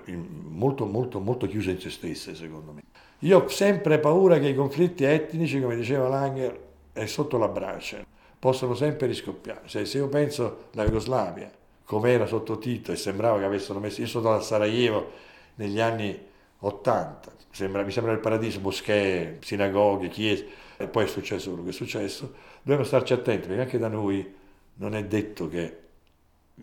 molto, 0.50 0.88
molto, 0.88 1.20
molto 1.20 1.46
chiuse 1.46 1.70
in 1.70 1.80
se 1.80 1.92
stesse, 1.92 2.34
secondo 2.34 2.72
me. 2.72 2.82
Io 3.20 3.44
ho 3.44 3.48
sempre 3.48 4.00
paura 4.00 4.40
che 4.40 4.48
i 4.48 4.56
conflitti 4.56 5.04
etnici, 5.04 5.62
come 5.62 5.76
diceva 5.76 6.08
Langer, 6.08 6.60
è 6.94 7.06
sotto 7.06 7.38
la 7.38 7.48
brace, 7.48 8.04
possono 8.40 8.74
sempre 8.74 9.06
riscoppiare. 9.06 9.62
Cioè, 9.66 9.86
se 9.86 10.00
io 10.00 10.08
penso 10.08 10.70
alla 10.74 10.86
Jugoslavia, 10.86 11.52
come 11.86 12.12
era 12.12 12.26
sotto 12.26 12.58
Tito 12.58 12.92
e 12.92 12.96
sembrava 12.96 13.38
che 13.38 13.46
avessero 13.46 13.78
messo... 13.78 14.02
Io 14.02 14.08
sono 14.08 14.24
stato 14.24 14.40
a 14.40 14.44
Sarajevo 14.44 15.26
negli 15.58 15.80
anni 15.80 16.20
80, 16.60 17.32
sembra, 17.52 17.84
mi 17.84 17.91
sembra 17.91 18.13
il 18.13 18.20
paradiso, 18.20 18.60
moschee, 18.60 19.38
sinagoghe, 19.41 20.10
chiese, 20.10 20.48
e 20.78 20.88
poi 20.88 21.06
è 21.06 21.08
successo 21.08 21.50
quello 21.50 21.63
che 21.63 21.70
è 21.70 21.74
successo. 21.74 22.34
Dobbiamo 22.62 22.84
starci 22.84 23.13
attenti 23.13 23.48
perché 23.48 23.62
anche 23.62 23.78
da 23.78 23.88
noi 23.88 24.34
non 24.76 24.96
è 24.96 25.04
detto 25.06 25.48
che 25.48 25.78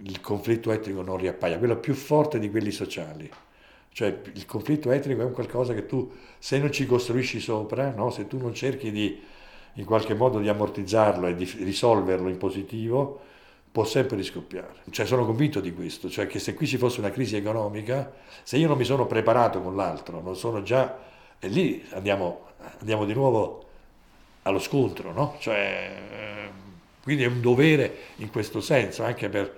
il 0.02 0.20
conflitto 0.20 0.72
etnico 0.72 1.02
non 1.02 1.16
riappaia, 1.16 1.59
quello 1.59 1.76
più 1.76 1.94
forte 1.94 2.38
di 2.38 2.50
quelli 2.50 2.70
sociali. 2.70 3.30
Cioè 3.90 4.22
il 4.33 4.44
conflitto 4.44 4.90
etnico 4.90 5.20
è 5.20 5.24
un 5.24 5.33
qualcosa 5.33 5.72
che 5.72 5.87
tu, 5.87 6.11
se 6.38 6.59
non 6.59 6.72
ci 6.72 6.85
costruisci 6.85 7.38
sopra, 7.38 7.90
no? 7.90 8.11
se 8.11 8.26
tu 8.26 8.38
non 8.38 8.52
cerchi 8.52 8.90
di, 8.90 9.20
in 9.74 9.85
qualche 9.85 10.14
modo 10.14 10.40
di 10.40 10.48
ammortizzarlo 10.48 11.28
e 11.28 11.35
di 11.37 11.44
risolverlo 11.44 12.28
in 12.28 12.37
positivo, 12.37 13.20
può 13.74 13.82
sempre 13.82 14.16
riscoppiare. 14.16 14.72
Cioè 14.88 15.04
sono 15.04 15.26
convinto 15.26 15.58
di 15.58 15.74
questo, 15.74 16.08
cioè 16.08 16.28
che 16.28 16.38
se 16.38 16.54
qui 16.54 16.64
ci 16.64 16.76
fosse 16.76 17.00
una 17.00 17.10
crisi 17.10 17.34
economica, 17.34 18.08
se 18.44 18.56
io 18.56 18.68
non 18.68 18.78
mi 18.78 18.84
sono 18.84 19.06
preparato 19.06 19.60
con 19.60 19.74
l'altro, 19.74 20.20
non 20.20 20.37
sono 20.37 20.62
già... 20.62 20.96
e 21.40 21.48
lì 21.48 21.84
andiamo, 21.90 22.50
andiamo 22.78 23.04
di 23.04 23.12
nuovo 23.12 23.64
allo 24.42 24.60
scontro, 24.60 25.12
no? 25.12 25.34
Cioè, 25.40 25.92
quindi 27.02 27.24
è 27.24 27.26
un 27.26 27.40
dovere 27.40 27.96
in 28.18 28.30
questo 28.30 28.60
senso, 28.60 29.02
anche 29.02 29.28
per 29.28 29.52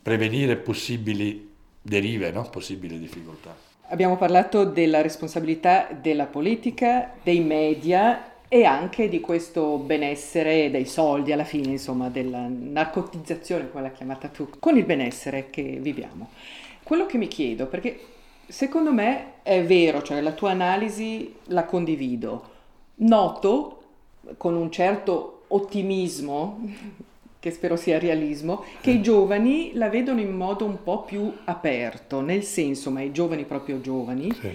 prevenire 0.00 0.54
possibili 0.54 1.52
derive, 1.82 2.30
no? 2.30 2.48
possibili 2.48 2.96
difficoltà. 2.96 3.52
Abbiamo 3.88 4.16
parlato 4.16 4.62
della 4.62 5.02
responsabilità 5.02 5.88
della 6.00 6.26
politica, 6.26 7.12
dei 7.24 7.40
media 7.40 8.31
e 8.54 8.66
anche 8.66 9.08
di 9.08 9.18
questo 9.18 9.78
benessere 9.78 10.70
dei 10.70 10.84
soldi 10.84 11.32
alla 11.32 11.42
fine, 11.42 11.70
insomma, 11.70 12.10
della 12.10 12.46
narcotizzazione, 12.46 13.70
l'ha 13.72 13.92
chiamata 13.92 14.28
tu, 14.28 14.46
con 14.58 14.76
il 14.76 14.84
benessere 14.84 15.48
che 15.48 15.78
viviamo. 15.80 16.28
Quello 16.82 17.06
che 17.06 17.16
mi 17.16 17.28
chiedo, 17.28 17.64
perché 17.64 17.98
secondo 18.46 18.92
me 18.92 19.36
è 19.42 19.64
vero, 19.64 20.02
cioè 20.02 20.20
la 20.20 20.32
tua 20.32 20.50
analisi 20.50 21.34
la 21.44 21.64
condivido, 21.64 22.50
noto 22.96 23.84
con 24.36 24.54
un 24.54 24.70
certo 24.70 25.44
ottimismo 25.46 26.60
che 27.40 27.50
spero 27.52 27.76
sia 27.76 27.98
realismo, 27.98 28.64
che 28.82 28.90
i 28.90 29.00
giovani 29.00 29.70
la 29.76 29.88
vedono 29.88 30.20
in 30.20 30.36
modo 30.36 30.66
un 30.66 30.82
po' 30.82 31.04
più 31.04 31.32
aperto, 31.44 32.20
nel 32.20 32.42
senso, 32.42 32.90
ma 32.90 33.00
i 33.00 33.12
giovani 33.12 33.44
proprio 33.44 33.80
giovani, 33.80 34.30
sì. 34.30 34.50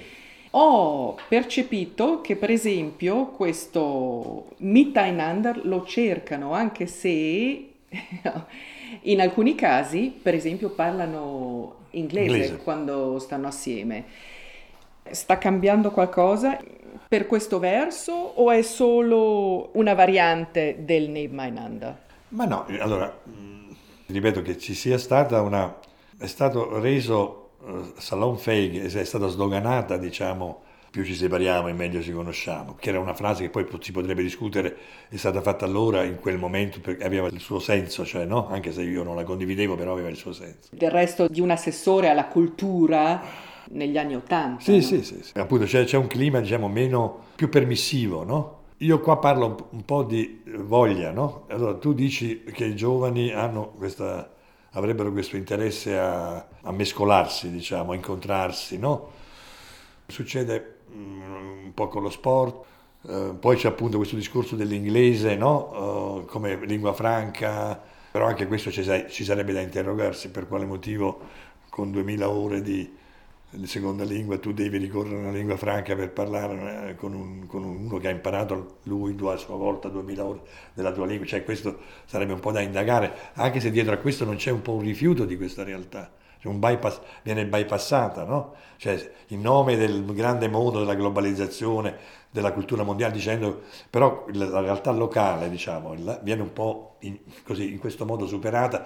Ho 0.60 1.16
percepito 1.28 2.20
che 2.22 2.36
per 2.36 2.50
esempio 2.50 3.28
questo 3.28 4.48
Mittainander 4.58 5.64
lo 5.66 5.86
cercano, 5.86 6.54
anche 6.54 6.88
se 6.88 7.74
in 9.02 9.22
alcuni 9.22 9.54
casi, 9.54 10.12
per 10.20 10.34
esempio, 10.34 10.70
parlano 10.70 11.76
inglese, 11.92 12.26
inglese. 12.26 12.58
quando 12.58 13.20
stanno 13.20 13.48
assieme. 13.48 14.06
Sta 15.12 15.38
cambiando 15.38 15.92
qualcosa 15.92 16.60
per 17.08 17.28
questo 17.28 17.60
verso 17.60 18.12
o 18.14 18.50
è 18.50 18.64
solo 18.64 19.70
una 19.74 19.94
variante 19.94 20.78
del 20.80 21.10
Neemainander? 21.10 22.06
Ma 22.30 22.46
no, 22.46 22.66
allora, 22.80 23.16
ripeto 24.08 24.42
che 24.42 24.58
ci 24.58 24.74
sia 24.74 24.98
stata 24.98 25.40
una... 25.42 25.78
è 26.18 26.26
stato 26.26 26.80
reso 26.80 27.47
uh, 27.60 27.94
Salon 27.98 28.38
Feig, 28.38 28.82
è 28.82 29.04
stata 29.04 29.28
sdoganata, 29.28 29.98
diciamo, 29.98 30.62
più 30.90 31.04
ci 31.04 31.16
separiamo 31.16 31.68
e 31.68 31.74
meglio 31.74 32.02
ci 32.02 32.12
conosciamo, 32.12 32.76
che 32.80 32.90
era 32.90 33.00
una 33.00 33.14
frase 33.14 33.44
che 33.44 33.50
poi 33.50 33.68
si 33.80 33.92
potrebbe 33.92 34.24
discutere, 34.24 34.76
è 35.10 35.16
stata 35.16 35.42
fatta 35.42 35.66
allora, 35.66 36.04
in 36.04 36.20
quel 36.20 36.38
momento, 36.38 36.80
perché 36.80 37.04
aveva 37.04 37.28
il 37.28 37.40
suo 37.40 37.60
senso, 37.60 38.06
cioè 38.06 38.26
no? 38.26 38.48
Anche 38.48 38.72
se 38.72 38.82
io 38.84 39.04
non 39.04 39.16
la 39.16 39.24
condividevo, 39.24 39.76
però 39.76 39.92
aveva 39.92 40.10
il 40.10 40.16
suo 40.16 40.34
senso. 40.34 40.70
Del 40.72 40.90
resto 40.90 41.28
di 41.28 41.42
un 41.42 41.52
assessore 41.52 42.10
alla 42.10 42.26
cultura 42.26 43.22
negli 43.70 43.98
anni 43.98 44.16
Ottanta. 44.16 44.64
Sì, 44.64 44.76
no? 44.76 44.82
sì, 44.82 45.04
sì, 45.04 45.22
sì, 45.22 45.38
Appunto 45.38 45.66
c'è, 45.66 45.84
c'è 45.84 45.98
un 45.98 46.08
clima, 46.08 46.40
diciamo, 46.40 46.68
meno, 46.68 47.26
più 47.36 47.50
permissivo, 47.50 48.24
no? 48.24 48.56
Io 48.78 49.00
qua 49.00 49.18
parlo 49.18 49.70
un 49.72 49.86
po' 49.86 50.04
di 50.04 50.42
voglia, 50.58 51.12
no? 51.12 51.46
Allora 51.50 51.76
tu 51.76 51.94
dici 51.94 52.44
che 52.44 52.66
i 52.66 52.76
giovani 52.76 53.32
questa, 53.76 54.32
avrebbero 54.78 55.12
questo 55.12 55.36
interesse 55.38 55.98
a, 55.98 56.46
a, 56.62 56.72
mescolarsi, 56.72 57.50
diciamo, 57.52 57.92
a 57.92 57.96
incontrarsi, 57.96 58.78
no? 58.78 59.12
Succede 60.06 60.78
mm, 60.92 61.66
un 61.66 61.72
po' 61.74 61.88
con 61.88 62.04
lo 62.04 62.10
sport, 62.10 62.64
eh, 63.08 63.34
poi 63.40 63.58
c'è 63.58 63.68
appunto 63.68 63.98
questo 63.98 64.16
discorso 64.16 64.56
dell'inglese, 64.56 65.36
no? 65.36 66.20
Uh, 66.20 66.26
come 66.26 66.64
lingua 66.66 66.94
franca, 66.94 67.82
però 68.12 68.28
anche 68.28 68.48
questo 68.48 68.72
ci, 68.72 68.84
ci 69.10 69.24
sarebbe 69.24 69.52
da 69.52 69.62
interrogarsi 69.62 70.30
per 70.30 70.48
quale 70.48 70.66
motivo 70.66 71.20
con 71.70 71.92
2000 71.92 72.30
ore 72.30 72.62
di, 72.62 72.96
di 73.50 73.66
seconda 73.66 74.04
lingua, 74.04 74.38
tu 74.40 74.52
devi 74.52 74.78
ricorrere 74.78 75.16
a 75.16 75.20
una 75.20 75.32
lingua 75.32 75.56
franca 75.56 75.96
per 75.96 76.12
parlare 76.12 76.90
eh, 76.90 76.96
con, 76.96 77.14
un, 77.14 77.48
con, 77.48 77.64
uno 77.64 77.98
che 77.98 78.08
ha 78.08 78.12
imparato 78.12 78.80
lui 78.84 79.16
a 79.26 79.38
sua 79.38 79.56
volta 79.56 79.88
2000 79.88 80.26
ore 80.26 80.42
della 80.74 80.92
tua 80.92 81.06
lingua, 81.06 81.26
cioè 81.26 81.44
questo 81.44 81.80
sarebbe 82.06 82.34
un 82.34 82.40
po' 82.40 82.52
da 82.52 82.60
indagare, 82.60 83.14
anche 83.34 83.60
se 83.60 83.72
dietro 83.72 83.94
a 83.94 83.98
questo 83.98 84.26
non 84.26 84.36
c'è 84.36 84.52
un 84.52 84.62
po' 84.62 84.74
un 84.74 84.82
rifiuto 84.82 85.24
di 85.24 85.38
questa 85.38 85.64
realtà, 85.64 86.12
cioè 86.40 86.54
bypass, 86.54 87.00
viene 87.24 87.46
bypassata, 87.46 88.26
no? 88.26 88.56
Cioè 88.76 89.14
in 89.28 89.42
nome 89.42 89.78
del 89.78 90.04
grande 90.14 90.50
mondo 90.50 90.80
della 90.80 90.96
globalizzazione, 90.96 91.98
della 92.30 92.52
cultura 92.52 92.84
mondiale, 92.84 93.14
dicendo 93.14 93.62
però 93.90 94.26
la 94.34 94.60
realtà 94.60 94.92
locale, 94.92 95.50
diciamo, 95.50 95.96
viene 96.22 96.42
un 96.42 96.54
po' 96.54 96.98
in, 97.00 97.18
così, 97.44 97.72
in 97.72 97.80
questo 97.80 98.06
modo 98.06 98.28
superata. 98.28 98.86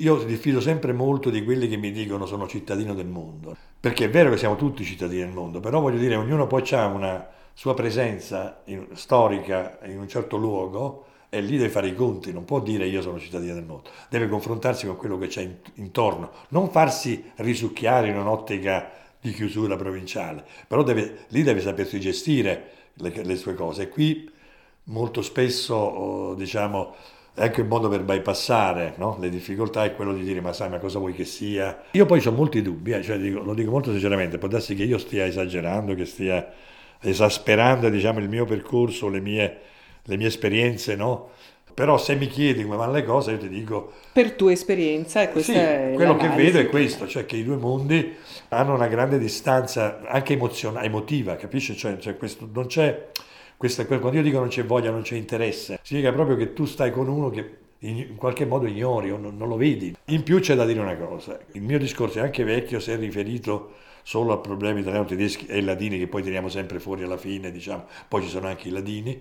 Io 0.00 0.16
diffido 0.24 0.60
sempre 0.60 0.92
molto 0.92 1.30
di 1.30 1.44
quelli 1.44 1.68
che 1.68 1.76
mi 1.76 1.92
dicono 1.92 2.26
sono 2.26 2.48
cittadino 2.48 2.94
del 2.94 3.06
mondo, 3.06 3.56
perché 3.80 4.04
è 4.04 4.10
vero 4.10 4.30
che 4.30 4.36
siamo 4.36 4.56
tutti 4.56 4.84
cittadini 4.84 5.22
del 5.22 5.32
mondo, 5.32 5.60
però 5.60 5.80
voglio 5.80 5.98
dire, 5.98 6.14
ognuno 6.14 6.46
poi 6.46 6.62
ha 6.72 6.86
una 6.86 7.28
sua 7.54 7.74
presenza 7.74 8.60
in, 8.66 8.88
storica 8.92 9.78
in 9.84 9.98
un 9.98 10.08
certo 10.08 10.36
luogo 10.36 11.06
e 11.30 11.40
lì 11.40 11.56
deve 11.56 11.70
fare 11.70 11.88
i 11.88 11.94
conti, 11.94 12.32
non 12.32 12.44
può 12.44 12.60
dire 12.60 12.86
io 12.86 13.00
sono 13.00 13.18
cittadino 13.18 13.54
del 13.54 13.64
mondo, 13.64 13.88
deve 14.08 14.28
confrontarsi 14.28 14.86
con 14.86 14.96
quello 14.96 15.16
che 15.16 15.28
c'è 15.28 15.42
in, 15.42 15.54
intorno, 15.74 16.30
non 16.48 16.70
farsi 16.70 17.30
risucchiare 17.36 18.08
in 18.08 18.18
un'ottica 18.18 18.90
di 19.20 19.32
chiusura 19.32 19.76
provinciale, 19.76 20.44
però 20.66 20.82
deve, 20.82 21.26
lì 21.28 21.42
deve 21.42 21.60
sapersi 21.60 22.00
gestire 22.00 22.70
le, 22.94 23.12
le, 23.22 23.36
sue 23.36 23.54
cose. 23.54 23.82
E 23.82 23.88
qui 23.88 24.30
molto 24.84 25.22
spesso, 25.22 25.74
oh, 25.74 26.34
diciamo, 26.34 26.94
è 27.34 27.42
anche 27.42 27.60
un 27.60 27.68
modo 27.68 27.88
per 27.88 28.02
bypassare 28.02 28.94
no? 28.96 29.16
le 29.20 29.28
difficoltà 29.28 29.84
è 29.84 29.94
quello 29.94 30.12
di 30.12 30.22
dire 30.22 30.40
ma 30.40 30.52
sai 30.52 30.68
ma 30.68 30.78
cosa 30.78 30.98
vuoi 30.98 31.12
che 31.12 31.24
sia 31.24 31.82
io 31.92 32.06
poi 32.06 32.24
ho 32.26 32.32
molti 32.32 32.62
dubbi 32.62 32.92
eh, 32.92 33.02
cioè, 33.02 33.18
dico, 33.18 33.40
lo 33.40 33.54
dico 33.54 33.70
molto 33.70 33.90
sinceramente 33.90 34.38
può 34.38 34.48
darsi 34.48 34.74
che 34.74 34.84
io 34.84 34.98
stia 34.98 35.26
esagerando 35.26 35.94
che 35.94 36.04
stia 36.04 36.52
esasperando 37.00 37.88
diciamo, 37.88 38.18
il 38.18 38.28
mio 38.28 38.44
percorso 38.44 39.08
le 39.08 39.20
mie, 39.20 39.58
le 40.02 40.16
mie 40.16 40.26
esperienze 40.26 40.96
no? 40.96 41.30
Però 41.72 41.96
se 41.96 42.14
mi 42.14 42.26
chiedi 42.26 42.64
come 42.64 42.76
vanno 42.76 42.92
le 42.92 43.04
cose, 43.04 43.30
io 43.30 43.38
ti 43.38 43.48
dico... 43.48 43.92
Per 44.12 44.32
tua 44.32 44.52
esperienza, 44.52 45.22
e 45.22 45.30
questa 45.30 45.52
sì, 45.52 45.58
è 45.58 45.92
quello 45.94 46.16
che 46.16 46.28
vedo 46.28 46.58
è 46.58 46.68
questo, 46.68 47.06
cioè 47.06 47.24
che 47.24 47.36
i 47.36 47.44
due 47.44 47.56
mondi 47.56 48.16
hanno 48.48 48.74
una 48.74 48.88
grande 48.88 49.18
distanza 49.18 50.00
anche 50.06 50.34
emozionale, 50.34 50.86
emotiva, 50.86 51.36
capisci? 51.36 51.76
Cioè, 51.76 51.96
cioè 51.98 52.16
questo, 52.16 52.48
non 52.52 52.66
c'è... 52.66 53.08
Questa, 53.60 53.84
quando 53.84 54.16
io 54.16 54.22
dico 54.22 54.38
non 54.38 54.48
c'è 54.48 54.64
voglia, 54.64 54.90
non 54.90 55.02
c'è 55.02 55.16
interesse, 55.16 55.80
significa 55.82 56.14
proprio 56.14 56.34
che 56.34 56.54
tu 56.54 56.64
stai 56.64 56.90
con 56.90 57.08
uno 57.08 57.28
che 57.28 57.58
in 57.80 58.16
qualche 58.16 58.46
modo 58.46 58.66
ignori 58.66 59.10
o 59.10 59.18
non, 59.18 59.36
lo 59.36 59.56
vedi. 59.56 59.94
In 60.06 60.22
più 60.22 60.40
c'è 60.40 60.54
da 60.54 60.64
dire 60.64 60.80
una 60.80 60.96
cosa, 60.96 61.38
il 61.52 61.60
mio 61.60 61.78
discorso 61.78 62.20
è 62.20 62.22
anche 62.22 62.42
vecchio 62.42 62.80
se 62.80 62.94
è 62.94 62.96
riferito 62.96 63.74
solo 64.02 64.32
al 64.32 64.40
problema 64.40 64.78
italiano, 64.78 65.04
tedeschi 65.04 65.44
e 65.44 65.60
ladini 65.60 65.98
che 65.98 66.06
poi 66.06 66.22
teniamo 66.22 66.48
sempre 66.48 66.80
fuori 66.80 67.02
alla 67.02 67.18
fine, 67.18 67.50
diciamo, 67.50 67.84
poi 68.08 68.22
ci 68.22 68.30
sono 68.30 68.46
anche 68.46 68.68
i 68.68 68.70
ladini, 68.70 69.20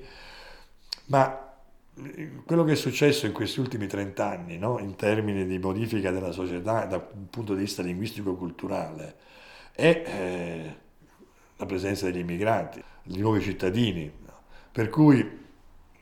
ma 1.07 1.51
quello 2.45 2.63
che 2.63 2.71
è 2.71 2.75
successo 2.75 3.25
in 3.25 3.33
questi 3.33 3.59
ultimi 3.59 3.87
trent'anni, 3.87 4.57
no? 4.57 4.79
in 4.79 4.95
termini 4.95 5.45
di 5.47 5.59
modifica 5.59 6.11
della 6.11 6.31
società 6.31 6.85
dal 6.85 7.05
punto 7.29 7.53
di 7.55 7.59
vista 7.59 7.81
linguistico-culturale, 7.81 9.15
è 9.73 10.03
eh, 10.05 10.75
la 11.57 11.65
presenza 11.65 12.05
degli 12.05 12.19
immigrati, 12.19 12.81
di 13.03 13.19
nuovi 13.19 13.41
cittadini, 13.41 14.27
per 14.71 14.89
cui 14.89 15.37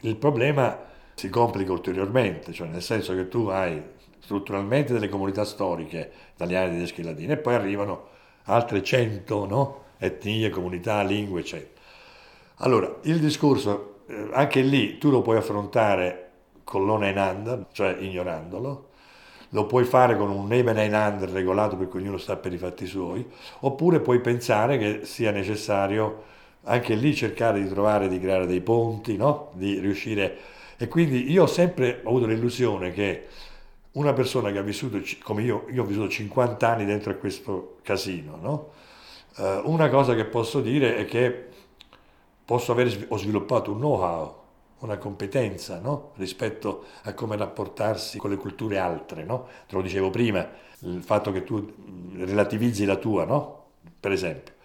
il 0.01 0.15
problema 0.15 0.85
si 1.13 1.29
complica 1.29 1.71
ulteriormente, 1.71 2.53
cioè 2.53 2.67
nel 2.67 2.81
senso 2.81 3.15
che 3.15 3.27
tu 3.27 3.47
hai 3.47 3.81
strutturalmente 4.19 4.93
delle 4.93 5.09
comunità 5.09 5.45
storiche 5.45 6.11
italiane, 6.33 6.71
tedesche 6.71 7.01
e 7.01 7.05
latine 7.05 7.33
e 7.33 7.37
poi 7.37 7.55
arrivano 7.55 8.07
altre 8.43 8.83
cento 8.83 9.45
no? 9.45 9.83
etnie, 9.97 10.49
comunità, 10.49 11.01
lingue, 11.01 11.39
eccetera. 11.39 11.81
Allora, 12.57 12.97
il 13.03 13.19
discorso, 13.19 14.01
eh, 14.07 14.29
anche 14.31 14.61
lì 14.61 14.97
tu 14.97 15.09
lo 15.09 15.21
puoi 15.21 15.37
affrontare 15.37 16.23
con 16.63 16.89
hand, 17.01 17.67
cioè 17.71 17.95
ignorandolo, 17.99 18.89
lo 19.51 19.65
puoi 19.65 19.85
fare 19.85 20.17
con 20.17 20.29
un 20.29 20.47
name 20.47 20.85
in 20.85 20.93
hand 20.93 21.23
regolato 21.23 21.77
per 21.77 21.87
cui 21.87 22.01
ognuno 22.01 22.17
sta 22.17 22.35
per 22.35 22.51
i 22.51 22.57
fatti 22.57 22.85
suoi, 22.85 23.25
oppure 23.61 24.01
puoi 24.01 24.19
pensare 24.19 24.77
che 24.77 25.05
sia 25.05 25.31
necessario 25.31 26.23
anche 26.67 26.95
lì 26.95 27.15
cercare 27.15 27.61
di 27.61 27.67
trovare, 27.67 28.07
di 28.07 28.19
creare 28.19 28.45
dei 28.45 28.61
ponti, 28.61 29.15
no? 29.15 29.51
di 29.53 29.79
riuscire. 29.79 30.37
E 30.77 30.87
quindi 30.87 31.31
io 31.31 31.43
ho 31.43 31.47
sempre 31.47 32.01
avuto 32.05 32.25
l'illusione 32.25 32.91
che 32.91 33.27
una 33.93 34.13
persona 34.13 34.51
che 34.51 34.57
ha 34.59 34.61
vissuto, 34.61 35.01
come 35.23 35.43
io, 35.43 35.65
io 35.71 35.83
ho 35.83 35.85
vissuto 35.85 36.09
50 36.09 36.67
anni 36.67 36.85
dentro 36.85 37.11
a 37.11 37.15
questo 37.15 37.77
casino, 37.81 38.37
no? 38.39 38.71
uh, 39.37 39.69
una 39.71 39.89
cosa 39.89 40.13
che 40.13 40.25
posso 40.25 40.61
dire 40.61 40.97
è 40.97 41.05
che 41.05 41.47
posso 42.45 42.73
aver, 42.73 43.07
ho 43.09 43.17
sviluppato 43.17 43.71
un 43.71 43.77
know-how, 43.77 44.35
una 44.79 44.97
competenza 44.97 45.79
no? 45.79 46.11
rispetto 46.17 46.83
a 47.03 47.13
come 47.13 47.37
rapportarsi 47.37 48.19
con 48.19 48.29
le 48.29 48.35
culture 48.35 48.77
altre. 48.77 49.23
No? 49.23 49.47
Te 49.67 49.75
lo 49.75 49.81
dicevo 49.81 50.09
prima, 50.11 50.47
il 50.79 51.01
fatto 51.01 51.31
che 51.31 51.43
tu 51.43 51.73
relativizzi 52.13 52.85
la 52.85 52.97
tua, 52.97 53.25
no? 53.25 53.63
per 53.99 54.11
esempio. 54.11 54.55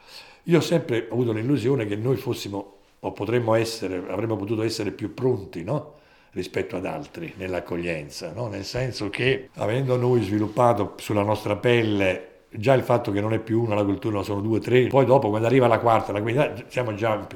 Io 0.44 0.58
ho 0.58 0.62
sempre 0.62 1.08
avuto 1.10 1.32
l'illusione 1.32 1.86
che 1.86 1.94
noi 1.94 2.16
fossimo 2.16 2.78
o 2.98 3.12
potremmo 3.12 3.54
essere, 3.54 4.02
avremmo 4.08 4.36
potuto 4.36 4.62
essere 4.62 4.90
più 4.90 5.14
pronti 5.14 5.62
no? 5.62 5.94
rispetto 6.32 6.76
ad 6.76 6.86
altri 6.86 7.34
nell'accoglienza, 7.36 8.32
no? 8.32 8.48
nel 8.48 8.64
senso 8.64 9.08
che 9.08 9.50
avendo 9.54 9.96
noi 9.96 10.22
sviluppato 10.22 10.94
sulla 10.96 11.22
nostra 11.22 11.56
pelle 11.56 12.46
già 12.50 12.74
il 12.74 12.82
fatto 12.82 13.12
che 13.12 13.20
non 13.20 13.32
è 13.32 13.38
più 13.38 13.62
una 13.62 13.74
la 13.74 13.84
cultura, 13.84 14.16
ma 14.16 14.22
sono 14.24 14.40
due, 14.40 14.58
tre, 14.60 14.88
poi 14.88 15.04
dopo 15.04 15.28
quando 15.28 15.46
arriva 15.46 15.66
la 15.66 15.78
quarta, 15.78 16.12
la 16.12 16.20
quinta, 16.20 16.52
siamo 16.68 16.94
già... 16.94 17.26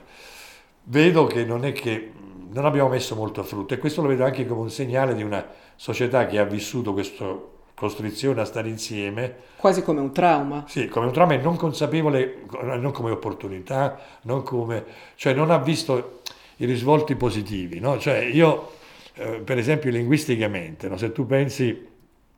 Vedo 0.88 1.27
che 1.27 1.45
non 1.45 1.64
è 1.64 1.73
che 1.73 2.12
non 2.51 2.64
abbiamo 2.64 2.88
messo 2.88 3.16
molto 3.16 3.40
a 3.40 3.45
frutto 3.45 3.75
e 3.75 3.79
questo 3.79 4.03
lo 4.03 4.09
vedo 4.09 4.25
anche 4.25 4.47
come 4.47 4.62
un 4.62 4.71
segnale 4.71 5.14
di 5.14 5.23
una 5.23 5.45
società 5.75 6.27
che 6.27 6.38
ha 6.38 6.45
vissuto 6.45 6.92
questa 6.92 7.37
costrizione 7.77 8.41
a 8.41 8.45
stare 8.47 8.69
insieme. 8.69 9.35
Quasi 9.57 9.83
come 9.83 10.01
un 10.01 10.11
trauma. 10.12 10.65
Sì, 10.67 10.89
come 10.89 11.07
un 11.07 11.12
trauma 11.12 11.35
e 11.35 11.37
non 11.37 11.57
consapevole, 11.57 12.45
non 12.62 12.91
come 12.91 13.11
opportunità, 13.11 14.01
non 14.23 14.43
come... 14.43 14.85
cioè 15.15 15.35
non 15.35 15.51
ha 15.51 15.59
visto 15.59 16.23
i 16.57 16.65
risvolti 16.65 17.15
positivi, 17.17 17.79
no? 17.79 17.99
Cioè 17.99 18.19
io, 18.19 18.73
eh, 19.15 19.41
per 19.45 19.59
esempio 19.59 19.91
linguisticamente, 19.91 20.89
no? 20.89 20.97
se 20.97 21.12
tu 21.12 21.27
pensi 21.27 21.87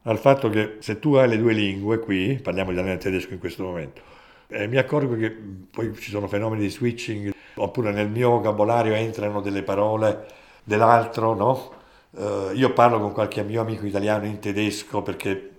al 0.03 0.19
fatto 0.19 0.51
che 0.51 0.77
se 0.81 0.99
tu 0.99 1.15
hai 1.15 1.29
le 1.29 1.39
due 1.39 1.53
lingue 1.53 2.01
qui, 2.01 2.41
parliamo 2.43 2.73
italiano 2.73 2.99
e 2.99 3.01
tedesco 3.01 3.33
in 3.33 3.39
questo 3.39 3.63
momento, 3.63 4.01
eh, 4.49 4.67
mi 4.67 4.77
accorgo 4.77 5.15
che 5.17 5.31
poi 5.71 5.95
ci 5.95 6.11
sono 6.11 6.27
fenomeni 6.27 6.63
di 6.63 6.71
switching, 6.71 7.33
oppure 7.55 7.93
nel 7.93 8.09
mio 8.09 8.31
vocabolario 8.31 8.95
entrano 8.95 9.41
delle 9.41 9.63
parole 9.63 10.27
dell'altro, 10.65 11.35
no? 11.35 11.77
Uh, 12.19 12.51
io 12.53 12.73
parlo 12.73 12.99
con 12.99 13.13
qualche 13.13 13.45
mio 13.45 13.61
amico 13.61 13.87
italiano 13.87 14.27
in 14.27 14.41
tedesco 14.41 15.03
perché, 15.03 15.51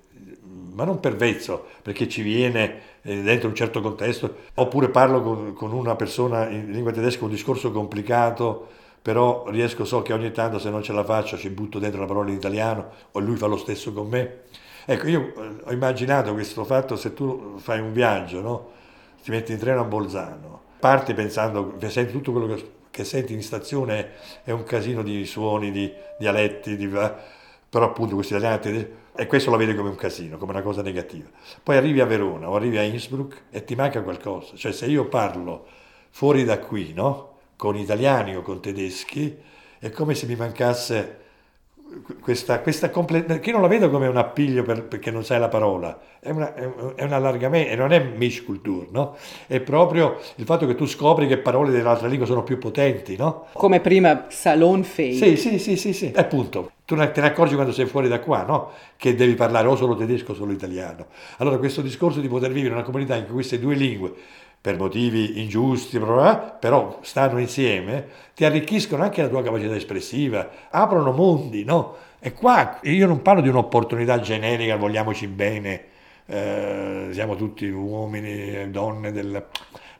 ma 0.74 0.84
non 0.84 1.00
per 1.00 1.15
vezzo, 1.15 1.65
perché 1.82 2.10
ci 2.10 2.22
viene 2.22 2.82
eh, 3.02 3.22
dentro 3.22 3.48
un 3.48 3.56
certo 3.56 3.80
contesto, 3.80 4.36
oppure 4.56 4.89
parlo 4.89 5.22
con, 5.22 5.54
con, 5.54 5.72
una 5.72 5.95
persona 5.95 6.50
in 6.50 6.69
lingua 6.69 6.91
tedesca 6.91 7.24
un 7.24 7.30
discorso 7.30 7.72
complicato, 7.72 8.67
però 9.02 9.45
riesco, 9.48 9.86
so 9.86 10.02
che 10.02 10.12
ogni 10.12 10.32
tanto 10.32 10.60
se 10.60 10.69
non 10.69 10.84
ce 10.84 10.91
la 10.91 11.06
faccio 11.06 11.38
ci 11.38 11.50
butto 11.50 11.80
dentro 11.80 12.02
la 12.02 12.08
parola 12.08 12.30
in 12.30 12.36
italiano 12.36 12.89
o 13.12 13.19
lui 13.19 13.38
fa 13.38 13.48
lo 13.48 13.56
stesso 13.56 13.93
con 13.93 14.10
me. 14.10 14.39
Ecco, 14.86 15.08
io 15.08 15.34
eh, 15.38 15.52
ho 15.63 15.72
immaginato 15.72 16.34
questo 16.34 16.65
fatto 16.65 16.98
se 16.98 17.13
tu 17.13 17.56
fai 17.58 17.80
un 17.80 17.93
viaggio, 17.93 18.41
no? 18.41 18.69
ti 19.24 19.32
metti 19.32 19.54
in 19.54 19.60
treno 19.60 19.80
a 19.80 19.84
Bolzano, 19.86 20.62
parti 20.80 21.13
pensando 21.13 21.76
senti 21.88 22.12
tutto 22.12 22.32
quello 22.32 22.48
che, 22.48 22.72
che, 22.91 23.04
senti 23.04 23.34
in 23.34 23.43
stazione 23.43 24.12
è 24.43 24.52
un 24.52 24.63
casino 24.63 25.04
di 25.04 25.25
suoni, 25.25 25.71
di 25.71 25.91
dialetti, 26.17 26.75
di, 26.75 26.88
però 26.88 27.86
appunto 27.86 28.15
questi 28.15 28.36
italiani 28.36 28.88
e 29.15 29.28
questo 29.28 29.52
lo 29.52 29.58
vedi 29.58 29.75
come 29.75 29.89
un 29.89 29.95
casino, 29.95 30.38
come 30.38 30.52
una 30.52 30.62
cosa 30.62 30.82
negativa. 30.82 31.28
Poi 31.62 31.78
arrivi 31.78 31.99
a 31.99 32.06
Verona 32.06 32.49
o 32.49 32.56
arrivi 32.56 32.78
a 32.78 32.84
Innsbruck 32.84 33.43
e 33.49 33.63
ti 33.63 33.75
manca 33.75 34.02
qualcosa, 34.02 34.56
cioè 34.56 34.71
se 34.71 34.86
io 34.86 35.08
parlo 35.08 35.65
fuori 36.10 36.43
da 36.43 36.60
qui, 36.60 36.93
no? 36.93 37.38
con 37.56 37.75
italiani 37.75 38.36
o 38.38 38.41
con 38.41 38.62
tedeschi, 38.62 39.38
è 39.80 39.89
come 39.89 40.15
se 40.15 40.25
mi 40.25 40.36
mancasse 40.36 41.17
questa, 42.19 42.60
questa 42.60 42.89
comple- 42.89 43.23
perché 43.23 43.52
non 43.52 43.62
la 43.62 43.67
vedo 43.67 43.89
come 43.89 44.08
un 44.08 44.17
appiglio 44.17 44.63
per, 44.63 44.84
perché 44.84 45.12
non 45.12 45.23
sai 45.23 45.39
la 45.39 45.47
parola, 45.47 45.99
è, 46.19 46.30
una, 46.30 46.54
è 46.54 47.04
un 47.04 47.13
allargamento, 47.13 47.71
e 47.71 47.75
non 47.75 47.91
è 47.91 47.99
Mischkultur, 47.99 48.88
no? 48.91 49.15
È 49.47 49.60
proprio 49.60 50.19
il 50.36 50.45
fatto 50.45 50.67
che 50.67 50.75
tu 50.75 50.86
scopri 50.86 51.28
che 51.28 51.38
parole 51.38 51.71
dell'altra 51.71 52.08
lingua 52.08 52.25
sono 52.25 52.43
più 52.43 52.58
potenti, 52.58 53.15
no? 53.15 53.47
Come 53.54 53.80
prima 53.80 54.25
salonfähig. 54.28 55.23
Sì, 55.23 55.36
sì, 55.38 55.60
sì, 55.60 55.75
sì, 55.75 55.93
sì, 55.93 56.12
appunto. 56.15 56.71
Tu 56.86 56.95
te 56.95 57.21
ne 57.21 57.28
accorgi 57.28 57.54
quando 57.54 57.71
sei 57.71 57.86
fuori 57.86 58.08
da 58.08 58.19
qua, 58.19 58.43
no? 58.43 58.71
Che 58.97 59.13
devi 59.13 59.36
parlare 59.36 59.67
o 59.67 59.75
solo 59.75 59.95
tedesco 59.95 60.32
o 60.32 60.36
solo 60.36 60.52
italiano. 60.52 61.06
Allora 61.38 61.58
questo 61.60 61.82
discorso 61.82 62.19
di 62.19 62.28
poter 62.28 62.49
vivere 62.49 62.69
in 62.69 62.73
una 62.73 62.84
comunità 62.84 63.15
in 63.15 63.25
cui 63.25 63.36
queste 63.36 63.60
due 63.60 63.75
lingue 63.75 64.13
per 64.62 64.78
motivi 64.78 65.41
ingiusti, 65.41 66.00
però 66.00 67.00
stanno 67.02 67.39
insieme, 67.39 68.08
ti 68.36 68.43
arricchiscono 68.43 69.04
anche 69.04 69.22
la 69.22 69.30
tua 69.30 69.41
capacità 69.41 69.76
espressiva, 69.76 70.50
aprono 70.69 71.12
mondi, 71.12 71.63
no? 71.63 71.95
E 72.19 72.34
qua 72.34 72.80
io 72.84 73.08
non 73.08 73.22
parlo 73.22 73.41
di 73.41 73.48
un'opportunità 73.48 74.19
generica, 74.19 74.76
vogliamoci 74.76 75.28
bene, 75.28 75.84
eh, 76.26 77.08
siamo 77.12 77.36
tutti 77.38 77.67
uomini, 77.69 78.69
donne, 78.69 79.13
del... 79.13 79.45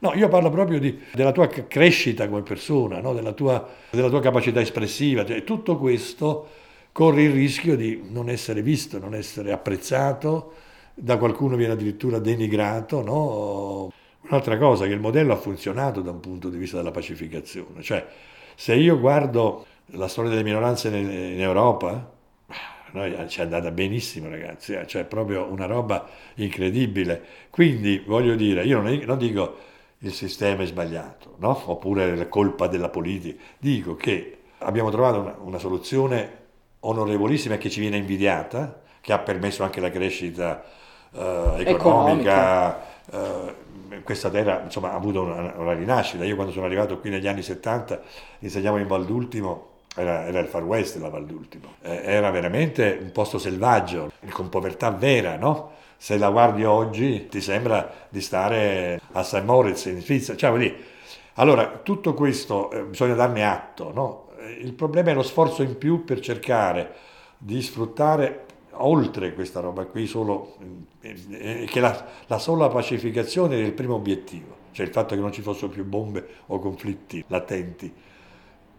no, 0.00 0.12
io 0.14 0.28
parlo 0.28 0.50
proprio 0.50 0.78
di, 0.78 1.00
della 1.14 1.32
tua 1.32 1.48
crescita 1.48 2.28
come 2.28 2.42
persona, 2.42 3.00
no? 3.00 3.14
della, 3.14 3.32
tua, 3.32 3.66
della, 3.90 4.10
tua, 4.10 4.20
capacità 4.20 4.60
espressiva, 4.60 5.24
cioè, 5.24 5.42
tutto 5.42 5.78
questo 5.78 6.48
corre 6.92 7.22
il 7.22 7.32
rischio 7.32 7.76
di 7.76 8.02
non 8.10 8.28
essere 8.28 8.60
visto, 8.60 8.98
non 8.98 9.14
essere 9.14 9.52
apprezzato, 9.52 10.52
da 10.92 11.16
qualcuno 11.16 11.56
viene 11.56 11.72
addirittura 11.72 12.18
denigrato, 12.18 13.02
no? 13.02 13.92
Un'altra 14.22 14.58
cosa, 14.58 14.86
che 14.86 14.92
il 14.92 15.00
modello 15.00 15.32
ha 15.32 15.36
funzionato 15.36 16.02
da 16.02 16.10
un 16.10 16.20
punto 16.20 16.48
di 16.48 16.58
vista 16.58 16.76
della 16.76 16.90
pacificazione, 16.90 17.82
cioè 17.82 18.06
se 18.54 18.74
io 18.74 19.00
guardo 19.00 19.66
la 19.92 20.08
storia 20.08 20.30
delle 20.30 20.42
minoranze 20.42 20.88
in, 20.88 21.40
Europa, 21.40 22.12
noi 22.92 23.28
ci 23.28 23.40
è 23.40 23.42
andata 23.42 23.70
benissimo 23.70 24.28
ragazzi, 24.28 24.74
eh, 24.74 24.86
cioè 24.86 25.04
proprio 25.04 25.46
una 25.50 25.66
roba 25.66 26.06
incredibile. 26.34 27.22
Quindi 27.50 28.02
voglio 28.06 28.34
dire, 28.34 28.64
io 28.64 28.80
non, 28.80 29.18
dico 29.18 29.56
il 29.98 30.12
sistema 30.12 30.62
è 30.62 30.66
sbagliato, 30.66 31.36
no? 31.38 31.60
oppure 31.66 32.12
è 32.12 32.28
colpa 32.28 32.66
della 32.66 32.88
politica, 32.88 33.40
dico 33.58 33.96
che 33.96 34.38
abbiamo 34.58 34.90
trovato 34.90 35.20
una, 35.20 35.36
una 35.40 35.58
soluzione 35.58 36.38
onorevolissima 36.80 37.56
che 37.56 37.70
ci 37.70 37.80
viene 37.80 37.96
invidiata, 37.96 38.82
che 39.00 39.12
ha 39.12 39.18
permesso 39.18 39.62
anche 39.62 39.80
la 39.80 39.90
crescita 39.90 40.62
uh, 41.10 41.18
economica. 41.18 41.66
economica. 41.66 42.89
Uh, 43.10 43.52
questa 44.04 44.30
terra 44.30 44.62
insomma, 44.64 44.92
ha 44.92 44.94
avuto 44.94 45.22
una, 45.22 45.54
una, 45.56 45.72
rinascita. 45.72 46.24
Io 46.24 46.34
quando 46.34 46.52
sono 46.52 46.66
arrivato 46.66 46.98
qui 46.98 47.10
negli 47.10 47.26
anni 47.26 47.42
70 47.42 48.00
insegnavo 48.40 48.78
in 48.78 48.86
Val 48.86 49.04
d'Ultimo, 49.04 49.68
era, 49.96 50.26
era 50.26 50.38
il 50.38 50.46
Far 50.46 50.62
West 50.64 50.96
la 50.96 51.08
Val 51.08 51.26
d'Ultimo, 51.26 51.74
eh, 51.82 52.02
era 52.04 52.30
veramente 52.30 52.98
un 53.00 53.10
posto 53.12 53.38
selvaggio, 53.38 54.12
con 54.30 54.48
povertà 54.48 54.90
vera, 54.90 55.36
no? 55.36 55.72
Se 55.96 56.16
la 56.16 56.30
guardi 56.30 56.64
oggi 56.64 57.28
ti 57.28 57.40
sembra 57.40 58.06
di 58.08 58.20
stare 58.20 59.00
a 59.12 59.22
St. 59.22 59.42
Moritz 59.42 59.84
in 59.86 60.00
Svizzera, 60.00 60.38
cioè, 60.38 60.56
dire, 60.56 60.76
allora 61.34 61.80
tutto 61.82 62.14
questo 62.14 62.70
eh, 62.70 62.82
bisogna 62.84 63.14
darne 63.14 63.44
atto, 63.44 63.92
no? 63.92 64.28
Il 64.60 64.72
problema 64.72 65.10
è 65.10 65.14
lo 65.14 65.22
sforzo 65.22 65.62
in 65.62 65.76
più 65.76 66.04
per 66.04 66.20
cercare 66.20 66.94
di 67.36 67.60
sfruttare 67.60 68.46
oltre 68.86 69.34
questa 69.34 69.60
roba 69.60 69.84
qui, 69.84 70.06
solo, 70.06 70.56
eh, 71.00 71.16
eh, 71.30 71.66
che 71.68 71.80
la, 71.80 72.06
la 72.26 72.38
sola 72.38 72.68
pacificazione 72.68 73.56
è 73.56 73.62
il 73.62 73.72
primo 73.72 73.94
obiettivo, 73.94 74.56
cioè 74.72 74.86
il 74.86 74.92
fatto 74.92 75.14
che 75.14 75.20
non 75.20 75.32
ci 75.32 75.42
fossero 75.42 75.68
più 75.68 75.84
bombe 75.84 76.26
o 76.46 76.58
conflitti 76.58 77.24
latenti. 77.28 77.92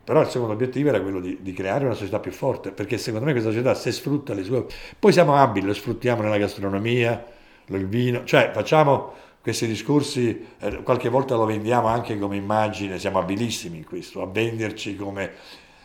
Però 0.03 0.19
il 0.19 0.27
secondo 0.27 0.53
obiettivo 0.53 0.89
era 0.89 0.99
quello 1.01 1.19
di, 1.19 1.37
di, 1.41 1.53
creare 1.53 1.85
una 1.85 1.93
società 1.93 2.19
più 2.19 2.31
forte, 2.31 2.71
perché 2.71 2.97
secondo 2.97 3.25
me 3.25 3.31
questa 3.31 3.51
società 3.51 3.73
se 3.75 3.91
sfrutta 3.91 4.33
le 4.33 4.43
sue... 4.43 4.65
Poi 4.97 5.13
siamo 5.13 5.35
abili, 5.35 5.67
lo 5.67 5.73
sfruttiamo 5.73 6.21
nella 6.21 6.37
gastronomia, 6.37 7.23
il 7.67 7.87
vino, 7.87 8.23
cioè 8.25 8.51
facciamo 8.53 9.13
questi 9.41 9.65
discorsi 9.65 10.45
eh, 10.59 10.83
qualche 10.83 11.09
volta 11.09 11.35
lo 11.35 11.45
vendiamo 11.45 11.87
anche 11.87 12.17
come 12.19 12.35
immagine, 12.35 12.99
siamo 12.99 13.19
abilissimi 13.19 13.77
in 13.77 13.85
questo, 13.85 14.21
a 14.21 14.27
venderci 14.27 14.95
come 14.95 15.31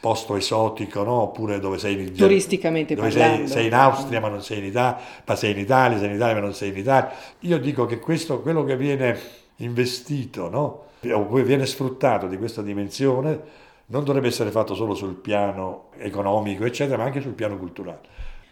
posto 0.07 0.37
esotico, 0.37 1.03
no? 1.03 1.23
oppure 1.23 1.59
dove 1.59 1.79
sei 1.79 2.01
in 2.01 2.15
turisticamente 2.15 2.95
dove 2.95 3.11
sei, 3.11 3.49
sei, 3.49 3.67
in 3.67 3.75
Austria 3.75 4.21
ma 4.21 4.29
non 4.29 4.41
sei 4.41 4.59
in 4.59 4.67
Italia, 4.67 5.01
ma 5.25 5.35
sei 5.35 5.51
in 5.51 5.59
Italia, 5.59 5.99
sei 5.99 6.09
in 6.09 6.15
Italia 6.15 6.35
ma 6.35 6.41
non 6.41 6.55
sei 6.55 6.69
in 6.69 6.77
Italia. 6.77 7.11
Io 7.41 7.59
dico 7.59 7.87
che 7.87 7.99
questo, 7.99 8.41
quello 8.41 8.63
che 8.63 8.77
viene 8.77 9.19
investito, 9.57 10.49
no? 10.49 10.85
o 11.13 11.25
viene 11.43 11.67
sfruttato 11.67 12.29
di 12.29 12.39
questa 12.39 12.63
dimensione, 12.63 13.41
non 13.87 14.05
dovrebbe 14.05 14.29
essere 14.29 14.53
fatto 14.53 14.75
solo 14.77 14.95
sul 14.95 15.15
piano 15.15 15.87
economico, 15.97 16.65
eccetera, 16.65 16.99
ma 16.99 17.05
anche 17.05 17.21
sul 17.21 17.33
piano 17.33 17.57
culturale. 17.57 18.01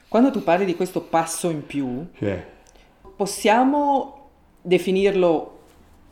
Quando 0.08 0.32
tu 0.32 0.42
parli 0.42 0.64
di 0.64 0.74
questo 0.74 1.02
passo 1.02 1.50
in 1.50 1.64
più, 1.64 2.04
sì. 2.18 2.34
possiamo 3.14 4.30
definirlo 4.60 5.58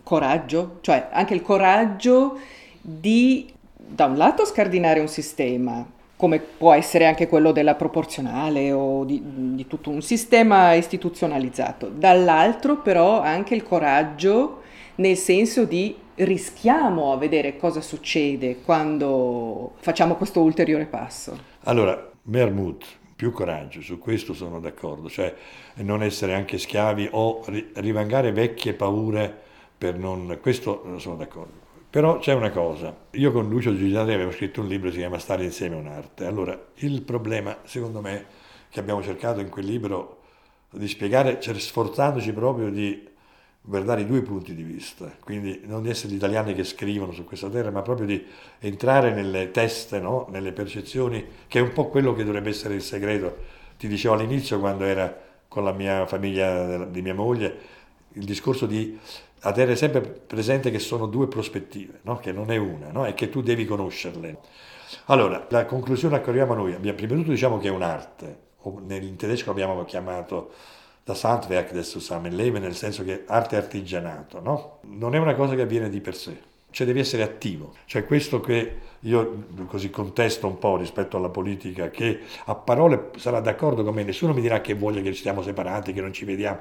coraggio? 0.05 0.78
Cioè 0.83 1.09
anche 1.11 1.35
il 1.35 1.42
coraggio 1.42 2.38
di, 2.81 3.52
da 3.87 4.07
un 4.07 4.16
lato, 4.16 4.45
scardinare 4.45 5.01
un 5.01 5.09
sistema, 5.09 5.87
come 6.16 6.38
può 6.38 6.73
essere 6.73 7.07
anche 7.07 7.27
quello 7.27 7.53
della 7.53 7.75
proporzionale 7.75 8.71
o 8.73 9.05
di, 9.05 9.21
di 9.25 9.66
tutto 9.66 9.90
un 9.90 10.03
sistema 10.03 10.73
istituzionalizzato, 10.75 11.88
dall'altro 11.88 12.81
però 12.81 13.21
anche 13.21 13.55
il 13.55 13.62
coraggio 13.62 14.61
nel 14.97 15.16
senso 15.16 15.64
di 15.64 15.97
rischiamo 16.14 17.12
a 17.12 17.16
vedere 17.16 17.57
cosa 17.57 17.81
succede 17.81 18.61
quando 18.62 19.73
facciamo 19.79 20.14
questo 20.16 20.42
ulteriore 20.42 20.85
passo? 20.85 21.37
Allora, 21.64 22.11
Mermut, 22.25 22.85
più 23.16 23.33
coraggio, 23.33 23.81
su 23.81 23.99
questo 23.99 24.35
sono 24.35 24.61
d'accordo, 24.61 25.09
cioè 25.09 25.35
non 25.77 26.03
essere 26.03 26.35
anche 26.35 26.59
schiavi 26.59 27.09
o 27.12 27.45
rivangare 27.75 28.33
vecchie 28.33 28.75
paure 28.75 29.33
per 29.77 29.99
non... 29.99 30.38
questo 30.40 30.99
sono 30.99 31.16
d'accordo. 31.16 31.62
Però 31.92 32.16
c'è 32.20 32.33
una 32.33 32.48
cosa, 32.48 32.96
io 33.11 33.33
con 33.33 33.50
Lucio 33.50 33.76
Giuliani 33.76 34.14
avevo 34.14 34.31
scritto 34.31 34.62
un 34.62 34.66
libro 34.66 34.87
che 34.87 34.94
si 34.94 35.00
chiama 35.00 35.18
Stare 35.18 35.44
insieme 35.44 35.74
a 35.74 35.78
un'arte. 35.78 36.24
Allora, 36.24 36.59
il 36.76 37.02
problema, 37.02 37.59
secondo 37.64 38.00
me, 38.00 38.24
che 38.70 38.81
abbiamo 38.81 39.02
cercato 39.02 39.40
in 39.40 39.50
quel 39.50 39.66
libro 39.66 40.22
di 40.70 40.88
spiegare, 40.88 41.38
cioè, 41.38 41.52
sforzandoci 41.52 42.33
proprio 42.33 42.70
di 42.70 43.07
guardare 43.61 44.00
i 44.00 44.07
due 44.07 44.22
punti 44.22 44.55
di 44.55 44.62
vista, 44.62 45.14
quindi 45.20 45.61
non 45.66 45.83
di 45.83 45.90
essere 45.90 46.14
gli 46.14 46.16
italiani 46.16 46.55
che 46.55 46.64
scrivono 46.64 47.12
su 47.12 47.24
questa 47.24 47.50
terra, 47.50 47.70
ma 47.70 47.83
proprio 47.83 48.07
di 48.07 48.24
entrare 48.61 49.12
nelle 49.12 49.50
teste, 49.50 50.00
no? 50.00 50.28
nelle 50.31 50.52
percezioni, 50.52 51.22
che 51.46 51.59
è 51.59 51.62
un 51.62 51.74
po' 51.74 51.88
quello 51.88 52.14
che 52.14 52.24
dovrebbe 52.24 52.48
essere 52.48 52.72
il 52.72 52.83
segreto. 52.83 53.37
Ti 53.76 53.87
dicevo 53.87 54.14
all'inizio, 54.14 54.59
quando 54.61 54.85
era 54.85 55.14
con 55.46 55.62
la 55.62 55.72
mia 55.72 56.07
famiglia 56.07 56.87
di 56.87 57.02
mia 57.02 57.12
moglie, 57.12 57.82
il 58.14 58.25
discorso 58.25 58.66
di 58.66 58.98
avere 59.40 59.77
sempre 59.77 60.01
presente 60.01 60.70
che 60.70 60.79
sono 60.79 61.07
due 61.07 61.29
prospettive, 61.29 62.01
no? 62.03 62.18
che 62.18 62.33
non 62.33 62.51
è 62.51 62.57
una, 62.57 62.90
no? 62.90 63.07
e 63.07 63.14
che 63.14 63.29
tu 63.29 63.42
devi 63.42 63.64
conoscerle. 63.64 64.38
Allora, 65.07 65.46
la 65.51 65.64
conclusione 65.64 66.16
a 66.16 66.20
cui 66.20 66.29
arriviamo 66.29 66.55
noi, 66.55 66.75
prima 66.75 66.94
di 66.94 67.18
tutto 67.18 67.31
diciamo 67.31 67.59
che 67.59 67.68
è 67.68 67.70
un'arte, 67.70 68.51
in 68.62 69.16
tedesco 69.16 69.51
abbiamo 69.51 69.85
chiamato 69.85 70.53
das 71.05 71.25
Handwerk 71.25 71.72
des 71.72 71.88
Zusammenleben, 71.88 72.62
nel 72.62 72.75
senso 72.75 73.03
che 73.03 73.25
arte 73.27 73.57
artigianato, 73.57 74.40
no? 74.40 74.79
Non 74.83 75.14
è 75.14 75.18
una 75.18 75.35
cosa 75.35 75.55
che 75.55 75.62
avviene 75.62 75.88
di 75.88 76.01
per 76.01 76.14
sé, 76.14 76.38
cioè 76.70 76.87
devi 76.87 77.01
essere 77.01 77.22
attivo. 77.22 77.75
Cioè 77.87 78.07
questo 78.07 78.40
che 78.40 78.77
io 79.01 79.46
così 79.66 79.90
contesto 79.90 80.46
un 80.46 80.59
po' 80.59 80.77
rispetto 80.77 81.16
alla 81.16 81.29
politica, 81.29 81.90
che 81.90 82.20
a 82.44 82.55
parole 82.55 83.11
sarà 83.16 83.40
d'accordo 83.40 83.83
con 83.83 83.94
me, 83.94 84.05
nessuno 84.05 84.33
mi 84.33 84.40
dirà 84.40 84.61
che 84.61 84.75
voglia 84.75 85.01
che 85.01 85.12
stiamo 85.12 85.42
separati, 85.42 85.92
che 85.92 86.01
non 86.01 86.12
ci 86.12 86.25
vediamo, 86.25 86.61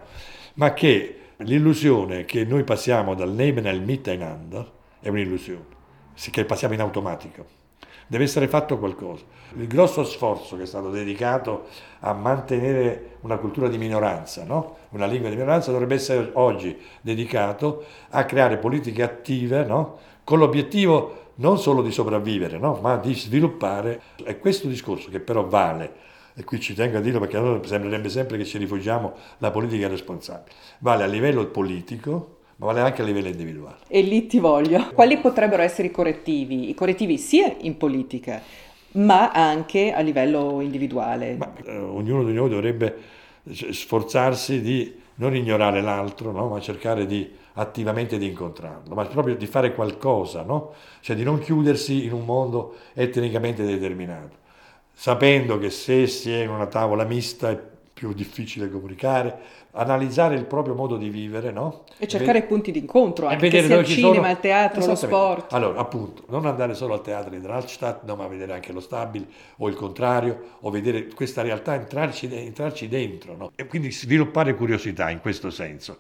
ma 0.56 0.74
che 0.74 1.21
l'illusione 1.44 2.26
che 2.26 2.46
noi 2.46 2.64
passiamo 2.64 3.14
dal 3.16 3.32
Nehmen 3.32 3.66
al 3.66 3.82
Miteinander 3.82 4.70
è 5.00 5.10
un'illusione, 5.10 5.66
che 6.32 6.46
passiamo 6.46 6.74
in 6.74 6.82
automatico 6.82 7.60
deve 8.12 8.26
essere 8.26 8.50
fatto 8.50 8.78
qualcosa. 8.78 9.24
Il 9.56 9.68
grosso 9.68 10.04
sforzo 10.04 10.58
che 10.58 10.64
è 10.64 10.66
stato 10.66 10.90
dedicato 10.90 11.68
a 12.00 12.12
mantenere 12.12 13.16
una 13.22 13.38
cultura 13.38 13.70
di 13.70 13.78
minoranza, 13.78 14.44
no? 14.44 14.80
una 14.90 15.06
lingua 15.06 15.30
di 15.30 15.36
minoranza, 15.36 15.72
dovrebbe 15.72 15.96
essere 15.96 16.32
oggi 16.34 16.78
dedicato 17.00 17.86
a 18.10 18.26
creare 18.26 18.58
politiche 18.58 19.02
attive 19.02 19.64
no? 19.64 19.98
con 20.26 20.40
l'obiettivo 20.40 21.20
non 21.36 21.58
solo 21.58 21.82
di 21.82 21.92
sopravvivere, 21.94 22.58
no? 22.58 22.80
ma 22.82 22.98
di 22.98 23.16
sviluppare. 23.16 24.02
È 24.22 24.38
questo 24.40 24.68
discorso 24.68 25.10
che 25.10 25.22
però 25.22 25.48
vale, 25.48 25.94
e 26.36 26.44
qui 26.44 26.60
ci 26.60 26.74
tengo 26.74 26.98
a 26.98 27.02
dirlo 27.02 27.20
perché 27.20 27.38
a 27.38 27.42
noi 27.42 27.60
sembrerebbe 27.66 28.10
sempre 28.10 28.38
che 28.38 28.46
ci 28.46 28.58
rifugiamo 28.58 29.14
la 29.40 29.52
politica 29.52 29.88
responsabile, 29.88 30.56
vale 30.80 31.04
a 31.04 31.08
livello 31.08 31.46
politico, 31.48 32.38
ma 32.58 32.68
vale 32.68 32.82
anche 32.82 33.02
a 33.02 33.06
livello 33.06 33.28
individuale. 33.28 33.78
E 33.88 34.02
lì 34.02 34.28
ti 34.28 34.40
voglio. 34.40 34.90
Quali 34.94 35.18
potrebbero 35.18 35.62
essere 35.62 35.88
i 35.88 35.92
correttivi? 35.92 36.70
I 36.70 36.74
correttivi 36.74 37.18
sia 37.18 37.54
in 37.62 37.78
politica, 37.78 38.42
ma 38.94 39.32
anche 39.32 39.92
a 39.92 40.00
livello 40.02 40.62
individuale. 40.62 41.36
Ma, 41.36 41.54
eh, 41.66 41.78
ognuno 41.78 42.24
di 42.24 42.34
noi 42.34 42.50
dovrebbe 42.50 43.20
sforzarsi 43.44 44.62
di 44.62 45.00
non 45.16 45.36
ignorare 45.36 45.82
l'altro, 45.82 46.32
no? 46.32 46.48
ma 46.48 46.60
cercare 46.60 47.06
di 47.06 47.30
attivamente 47.54 48.18
di 48.18 48.28
incontrarlo, 48.28 48.96
ma 48.96 49.06
proprio 49.06 49.36
di 49.36 49.46
fare 49.46 49.74
qualcosa, 49.74 50.44
no? 50.44 50.74
cioè 51.02 51.16
di 51.16 51.24
non 51.24 51.40
chiudersi 51.40 52.06
in 52.06 52.14
un 52.14 52.26
mondo 52.26 52.76
etnicamente 52.94 53.66
determinato, 53.66 54.38
sapendo 54.94 55.58
che 55.58 55.70
se 55.70 56.08
si 56.08 56.32
è 56.32 56.44
in 56.44 56.50
una 56.50 56.68
tavola 56.68 57.04
mista 57.04 57.50
è 57.50 57.60
più 58.02 58.14
difficile 58.14 58.68
comunicare, 58.72 59.38
analizzare 59.74 60.34
il 60.34 60.46
proprio 60.46 60.74
modo 60.74 60.98
di 60.98 61.10
vivere, 61.10 61.52
no? 61.52 61.84
E 62.00 62.08
cercare 62.08 62.40
e 62.40 62.42
punti 62.44 62.72
d'incontro, 62.72 63.28
anche 63.28 63.50
vedere 63.50 63.68
sia 63.68 63.78
il 63.78 63.86
cinema, 63.86 64.16
sono... 64.16 64.32
il 64.32 64.40
teatro, 64.40 64.86
lo 64.86 64.96
sport. 64.96 65.54
Allora, 65.54 65.80
appunto, 65.80 66.24
non 66.30 66.48
andare 66.48 66.74
solo 66.74 66.96
al 66.96 67.02
teatro 67.04 67.30
di 67.30 67.40
Dralstadt, 67.40 68.04
no, 68.06 68.16
ma 68.16 68.26
vedere 68.26 68.54
anche 68.54 68.74
lo 68.74 68.80
Stabil, 68.80 69.24
o 69.58 69.68
il 69.68 69.76
contrario, 69.76 70.56
o 70.62 70.72
vedere 70.72 71.10
questa 71.10 71.44
realtà, 71.44 71.76
entrarci, 71.76 72.28
entrarci 72.34 72.88
dentro, 72.88 73.36
no? 73.36 73.52
E 73.56 73.68
quindi 73.68 73.92
sviluppare 73.92 74.56
curiosità 74.56 75.12
in 75.12 75.20
questo 75.20 75.52
senso. 75.52 75.98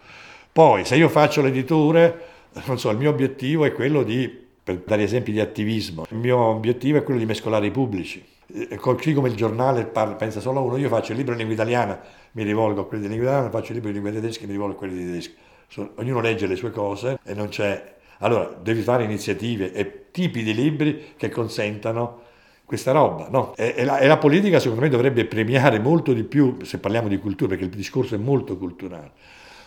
Poi, 0.51 0.85
se 0.85 0.95
io 0.95 1.07
faccio 1.07 1.43
l'editore, 1.43 2.25
non 2.65 2.79
so, 2.79 2.89
il 2.89 2.97
mio 2.97 3.11
obiettivo 3.11 3.63
è 3.63 3.71
quello 3.71 4.01
di, 4.01 4.27
per 4.63 4.77
dare 4.77 5.03
esempi 5.03 5.31
di 5.31 5.39
attivismo, 5.39 6.05
il 6.09 6.17
mio 6.17 6.37
obiettivo 6.37 6.97
è 6.97 7.03
quello 7.03 7.19
di 7.19 7.27
mescolare 7.27 7.67
i 7.67 7.71
pubblici 7.71 8.30
così 8.77 9.13
come 9.13 9.29
il 9.29 9.35
giornale 9.35 9.85
parla, 9.85 10.15
pensa 10.15 10.39
solo 10.39 10.59
a 10.59 10.61
uno, 10.61 10.77
io 10.77 10.89
faccio 10.89 11.11
il 11.11 11.17
libro 11.17 11.33
in 11.33 11.39
lingua 11.39 11.55
italiana, 11.55 11.99
mi 12.33 12.43
rivolgo 12.43 12.81
a 12.81 12.85
quelli 12.85 13.03
di 13.03 13.09
lingua 13.09 13.27
italiana, 13.27 13.49
faccio 13.51 13.69
il 13.69 13.75
libro 13.75 13.89
in 13.89 13.95
lingua 13.95 14.11
tedesca, 14.11 14.45
mi 14.45 14.51
rivolgo 14.51 14.75
a 14.75 14.77
quelli 14.77 14.97
di 14.97 15.05
tedesco. 15.05 15.31
ognuno 15.95 16.21
legge 16.21 16.47
le 16.47 16.55
sue 16.55 16.71
cose 16.71 17.19
e 17.23 17.33
non 17.33 17.49
c'è... 17.49 17.95
Allora, 18.19 18.55
devi 18.61 18.81
fare 18.81 19.03
iniziative 19.03 19.73
e 19.73 20.11
tipi 20.11 20.43
di 20.43 20.53
libri 20.53 21.13
che 21.17 21.29
consentano 21.29 22.21
questa 22.65 22.91
roba, 22.91 23.27
no? 23.29 23.53
E, 23.55 23.73
e, 23.75 23.83
la, 23.83 23.97
e 23.97 24.07
la 24.07 24.17
politica 24.17 24.59
secondo 24.59 24.81
me 24.81 24.89
dovrebbe 24.89 25.25
premiare 25.25 25.79
molto 25.79 26.13
di 26.13 26.23
più, 26.23 26.57
se 26.63 26.77
parliamo 26.77 27.07
di 27.07 27.17
cultura, 27.17 27.49
perché 27.49 27.65
il 27.65 27.71
discorso 27.71 28.15
è 28.15 28.19
molto 28.19 28.57
culturale, 28.57 29.11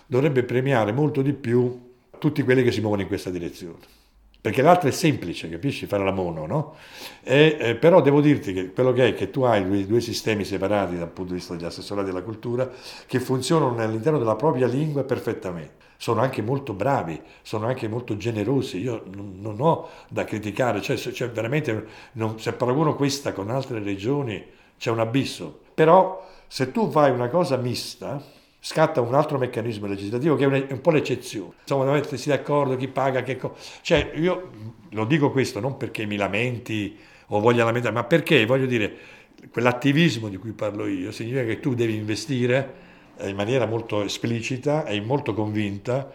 dovrebbe 0.06 0.44
premiare 0.44 0.92
molto 0.92 1.20
di 1.20 1.32
più 1.32 1.92
tutti 2.18 2.42
quelli 2.42 2.62
che 2.62 2.70
si 2.70 2.80
muovono 2.80 3.02
in 3.02 3.08
questa 3.08 3.30
direzione 3.30 4.02
perché 4.44 4.60
l'altro 4.60 4.90
è 4.90 4.92
semplice, 4.92 5.48
capisci, 5.48 5.86
fare 5.86 6.04
la 6.04 6.10
mono, 6.10 6.44
no? 6.44 6.74
E, 7.22 7.56
eh, 7.58 7.74
però 7.76 8.02
devo 8.02 8.20
dirti 8.20 8.52
che 8.52 8.72
quello 8.72 8.92
che 8.92 9.08
è 9.08 9.14
che 9.14 9.30
tu 9.30 9.40
hai 9.44 9.64
due, 9.64 9.86
due, 9.86 10.02
sistemi 10.02 10.44
separati 10.44 10.98
dal 10.98 11.08
punto 11.08 11.32
di 11.32 11.38
vista 11.38 11.54
degli 11.54 11.64
assessorati 11.64 12.08
della 12.08 12.20
cultura 12.20 12.70
che 13.06 13.20
funzionano 13.20 13.74
all'interno 13.80 14.18
della 14.18 14.36
propria 14.36 14.66
lingua 14.66 15.02
perfettamente. 15.02 15.76
Sono 15.96 16.20
anche 16.20 16.42
molto 16.42 16.74
bravi, 16.74 17.18
sono 17.40 17.64
anche 17.68 17.88
molto 17.88 18.18
generosi, 18.18 18.80
io 18.82 19.04
non, 19.14 19.38
non 19.40 19.58
ho 19.62 19.88
da 20.10 20.24
criticare, 20.24 20.82
cioè, 20.82 20.98
cioè 20.98 21.30
veramente 21.30 21.86
non, 22.12 22.38
se 22.38 22.52
paragono 22.52 22.96
questa 22.96 23.32
con 23.32 23.48
altre 23.48 23.82
regioni 23.82 24.44
c'è 24.76 24.90
un 24.90 25.00
abisso. 25.00 25.60
Però 25.72 26.22
se 26.48 26.70
tu 26.70 26.90
fai 26.90 27.10
una 27.12 27.28
cosa 27.28 27.56
mista, 27.56 28.22
scatta 28.66 29.02
un 29.02 29.12
altro 29.14 29.36
meccanismo 29.36 29.86
legislativo 29.86 30.36
che 30.36 30.44
è 30.44 30.72
un 30.72 30.80
po' 30.80 30.90
l'eccezione. 30.90 31.52
Insomma, 31.60 31.84
dovete 31.84 32.04
mettersi 32.04 32.30
d'accordo 32.30 32.76
chi 32.76 32.88
paga 32.88 33.22
che 33.22 33.36
cosa. 33.36 33.52
Cioè, 33.82 34.12
io 34.14 34.50
lo 34.88 35.04
dico 35.04 35.30
questo 35.30 35.60
non 35.60 35.76
perché 35.76 36.06
mi 36.06 36.16
lamenti 36.16 36.98
o 37.26 37.40
voglia 37.40 37.62
lamentare, 37.62 37.92
ma 37.92 38.04
perché 38.04 38.46
voglio 38.46 38.64
dire, 38.64 38.96
quell'attivismo 39.50 40.30
di 40.30 40.38
cui 40.38 40.52
parlo 40.52 40.86
io 40.86 41.12
significa 41.12 41.44
che 41.44 41.60
tu 41.60 41.74
devi 41.74 41.94
investire 41.94 42.74
eh, 43.18 43.28
in 43.28 43.36
maniera 43.36 43.66
molto 43.66 44.02
esplicita 44.02 44.86
e 44.86 44.98
molto 45.02 45.34
convinta 45.34 46.10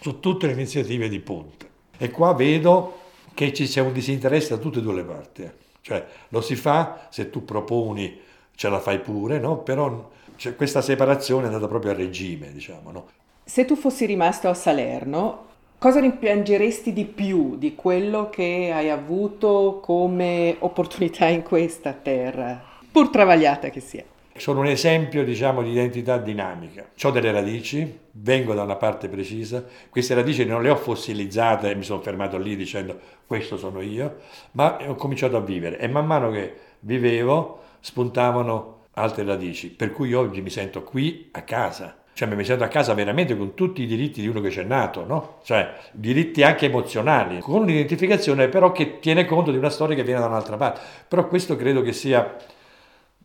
su 0.00 0.20
tutte 0.20 0.46
le 0.46 0.52
iniziative 0.52 1.08
di 1.08 1.18
ponte. 1.18 1.68
E 1.98 2.12
qua 2.12 2.32
vedo 2.32 3.00
che 3.34 3.52
ci 3.52 3.66
c'è 3.66 3.80
un 3.80 3.92
disinteresse 3.92 4.50
da 4.50 4.58
tutte 4.58 4.78
e 4.78 4.82
due 4.82 4.94
le 4.94 5.04
parti. 5.04 5.42
Eh. 5.42 5.52
Cioè, 5.80 6.06
lo 6.28 6.42
si 6.42 6.54
fa 6.54 7.08
se 7.10 7.28
tu 7.28 7.44
proponi, 7.44 8.20
ce 8.54 8.68
la 8.68 8.78
fai 8.78 9.00
pure, 9.00 9.40
no? 9.40 9.58
Però 9.58 10.10
cioè, 10.42 10.56
questa 10.56 10.80
separazione 10.80 11.44
è 11.44 11.46
andata 11.46 11.68
proprio 11.68 11.92
a 11.92 11.94
regime, 11.94 12.50
diciamo. 12.52 12.90
No? 12.90 13.06
Se 13.44 13.64
tu 13.64 13.76
fossi 13.76 14.06
rimasto 14.06 14.48
a 14.48 14.54
Salerno, 14.54 15.44
cosa 15.78 16.00
rimpiangeresti 16.00 16.92
di 16.92 17.04
più 17.04 17.56
di 17.56 17.76
quello 17.76 18.28
che 18.28 18.72
hai 18.74 18.90
avuto 18.90 19.78
come 19.80 20.56
opportunità 20.58 21.26
in 21.28 21.44
questa 21.44 21.92
terra, 21.92 22.60
pur 22.90 23.10
travagliata 23.10 23.70
che 23.70 23.78
sia? 23.78 24.02
sono 24.34 24.60
un 24.60 24.66
esempio, 24.66 25.24
diciamo, 25.24 25.62
di 25.62 25.70
identità 25.70 26.18
dinamica. 26.18 26.88
Ho 27.02 27.10
delle 27.12 27.30
radici, 27.30 28.00
vengo 28.10 28.54
da 28.54 28.64
una 28.64 28.74
parte 28.74 29.08
precisa, 29.08 29.64
queste 29.90 30.14
radici 30.14 30.44
non 30.44 30.62
le 30.62 30.70
ho 30.70 30.76
fossilizzate 30.76 31.70
e 31.70 31.76
mi 31.76 31.84
sono 31.84 32.00
fermato 32.00 32.36
lì 32.36 32.56
dicendo 32.56 32.98
questo 33.28 33.56
sono 33.56 33.80
io, 33.80 34.16
ma 34.52 34.78
ho 34.88 34.96
cominciato 34.96 35.36
a 35.36 35.40
vivere 35.40 35.78
e 35.78 35.86
man 35.86 36.06
mano 36.06 36.32
che 36.32 36.52
vivevo 36.80 37.60
spuntavano 37.78 38.81
altre 38.94 39.24
radici, 39.24 39.68
per 39.70 39.92
cui 39.92 40.12
oggi 40.12 40.40
mi 40.40 40.50
sento 40.50 40.82
qui 40.82 41.28
a 41.32 41.42
casa. 41.42 41.96
Cioè 42.14 42.28
mi 42.28 42.44
sento 42.44 42.62
a 42.62 42.68
casa 42.68 42.92
veramente 42.92 43.34
con 43.36 43.54
tutti 43.54 43.82
i 43.82 43.86
diritti 43.86 44.20
di 44.20 44.26
uno 44.26 44.42
che 44.42 44.50
c'è 44.50 44.64
nato, 44.64 45.06
no? 45.06 45.38
Cioè 45.44 45.72
diritti 45.92 46.42
anche 46.42 46.66
emozionali, 46.66 47.40
con 47.40 47.62
un'identificazione 47.62 48.48
però 48.48 48.70
che 48.70 48.98
tiene 48.98 49.24
conto 49.24 49.50
di 49.50 49.56
una 49.56 49.70
storia 49.70 49.96
che 49.96 50.02
viene 50.02 50.20
da 50.20 50.26
un'altra 50.26 50.58
parte. 50.58 50.80
Però 51.08 51.26
questo 51.26 51.56
credo 51.56 51.80
che 51.80 51.94
sia 51.94 52.36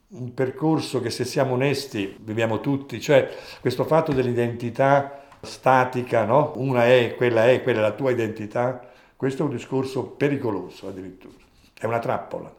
un 0.10 0.34
percorso 0.34 1.02
che 1.02 1.10
se 1.10 1.26
siamo 1.26 1.54
onesti 1.56 2.16
viviamo 2.22 2.62
tutti, 2.62 3.02
cioè 3.02 3.30
questo 3.60 3.84
fatto 3.84 4.14
dell'identità 4.14 5.26
statica, 5.42 6.24
no? 6.24 6.54
Una 6.56 6.86
è, 6.86 7.14
quella 7.18 7.50
è, 7.50 7.62
quella 7.62 7.80
è 7.80 7.82
la 7.82 7.92
tua 7.92 8.12
identità, 8.12 8.88
questo 9.18 9.44
è 9.44 9.46
un 9.46 9.52
discorso 9.52 10.04
pericoloso 10.04 10.88
addirittura, 10.88 11.36
è 11.78 11.86
una 11.86 12.00
trappola. 12.00 12.54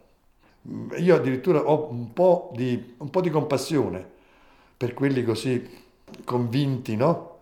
Io 0.99 1.15
addirittura 1.15 1.61
ho 1.61 1.89
un 1.91 2.13
po' 2.13 2.51
di, 2.55 2.95
un 2.99 3.09
po 3.11 3.21
di 3.21 3.31
compassione 3.31 4.07
per 4.77 4.93
quelli 4.95 5.25
così 5.25 5.67
convinti, 6.25 6.97
no? 6.97 7.37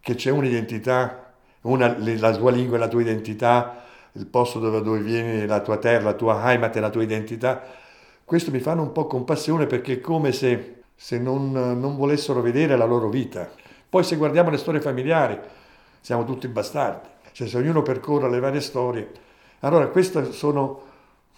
Che 0.00 0.14
c'è 0.14 0.30
un'identità, 0.30 1.32
una, 1.62 1.96
la 1.96 2.36
tua 2.36 2.50
lingua 2.50 2.76
è 2.76 2.80
la 2.80 2.88
tua 2.88 3.00
identità, 3.00 3.84
il 4.12 4.26
posto 4.26 4.58
dove, 4.58 4.82
dove 4.82 5.00
vieni, 5.00 5.46
la 5.46 5.60
tua 5.60 5.76
terra, 5.76 6.04
la 6.04 6.14
tua 6.14 6.50
Heimat 6.50 6.76
è 6.76 6.80
la 6.80 6.90
tua 6.90 7.02
identità. 7.02 7.62
Questo 8.24 8.50
mi 8.50 8.58
fanno 8.58 8.82
un 8.82 8.92
po' 8.92 9.06
compassione 9.06 9.66
perché 9.66 9.94
è 9.94 10.00
come 10.00 10.32
se, 10.32 10.82
se 10.94 11.18
non, 11.18 11.52
non 11.52 11.96
volessero 11.96 12.40
vedere 12.40 12.76
la 12.76 12.84
loro 12.84 13.08
vita. 13.08 13.48
Poi 13.88 14.02
se 14.02 14.16
guardiamo 14.16 14.50
le 14.50 14.56
storie 14.56 14.80
familiari, 14.80 15.38
siamo 16.00 16.24
tutti 16.24 16.48
bastardi. 16.48 17.08
Cioè 17.30 17.46
se 17.46 17.56
ognuno 17.56 17.82
percorre 17.82 18.28
le 18.28 18.40
varie 18.40 18.60
storie. 18.60 19.10
Allora 19.60 19.86
queste 19.88 20.32
sono 20.32 20.90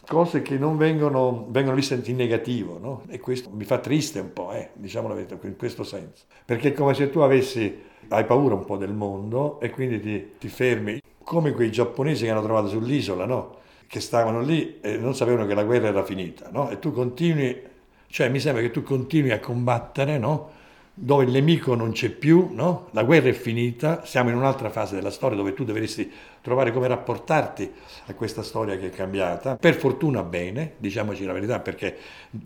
cose 0.07 0.43
che 0.43 0.57
non 0.59 0.77
vengono, 0.77 1.47
vengono 1.49 1.77
viste 1.77 2.01
in 2.05 2.17
negativo, 2.17 2.79
no? 2.79 3.03
E 3.09 3.19
questo 3.21 3.51
mi 3.53 3.65
fa 3.65 3.79
triste 3.79 4.21
un 4.21 4.33
po', 4.33 4.53
eh, 4.53 4.71
diciamo 4.75 5.09
la 5.09 5.15
verità, 5.15 5.37
in 5.43 5.57
questo 5.57 5.85
senso. 5.85 6.25
Perché 6.45 6.69
è 6.69 6.73
come 6.73 6.95
se 6.95 7.11
tu 7.11 7.21
avessi, 7.21 7.83
hai 8.09 8.25
paura 8.25 8.55
un 8.55 8.65
po' 8.65 8.77
del 8.77 8.93
mondo 8.93 9.61
e 9.61 9.71
quindi 9.71 10.01
ti, 10.01 10.33
ti 10.39 10.49
fermi, 10.49 11.01
come 11.23 11.53
quei 11.53 11.71
giapponesi 11.71 12.25
che 12.25 12.31
hanno 12.31 12.43
trovato 12.43 12.69
sull'isola, 12.69 13.25
no? 13.27 13.57
Che 13.87 14.01
stavano 14.01 14.41
lì 14.41 14.81
e 14.81 14.97
non 14.97 15.15
sapevano 15.15 15.47
che 15.47 15.55
la 15.55 15.65
guerra 15.65 15.89
era 15.89 16.05
finita, 16.05 16.49
no? 16.51 16.71
E 16.71 16.79
tu 16.79 16.93
continui, 16.93 17.61
cioè 18.09 18.29
mi 18.29 18.41
sembra 18.41 18.63
che 18.63 18.71
tu 18.71 18.83
continui 18.83 19.31
a 19.31 19.41
combattere, 19.41 20.19
no? 20.19 20.51
Dove 20.97 21.25
il 21.25 21.31
nemico 21.33 21.75
non 21.75 21.91
c'è 21.91 22.09
più, 22.09 22.51
no? 22.53 22.87
la 22.93 23.03
guerra 23.03 23.29
è 23.29 23.33
finita, 23.33 24.05
siamo 24.05 24.31
in 24.31 24.37
un'altra 24.37 24.71
fase 24.71 24.95
della 24.95 25.11
storia 25.11 25.37
dove 25.37 25.53
tu 25.53 25.65
dovresti 25.65 26.09
trovare 26.41 26.73
come 26.73 26.87
rapportarti 26.87 27.73
a 28.07 28.15
questa 28.15 28.45
storia 28.45 28.77
che 28.79 28.87
è 28.87 28.91
cambiata. 28.91 29.57
Per 29.57 29.75
fortuna 29.75 30.23
bene, 30.23 30.75
diciamoci 30.77 31.25
la 31.25 31.33
verità, 31.33 31.59
perché 31.59 31.97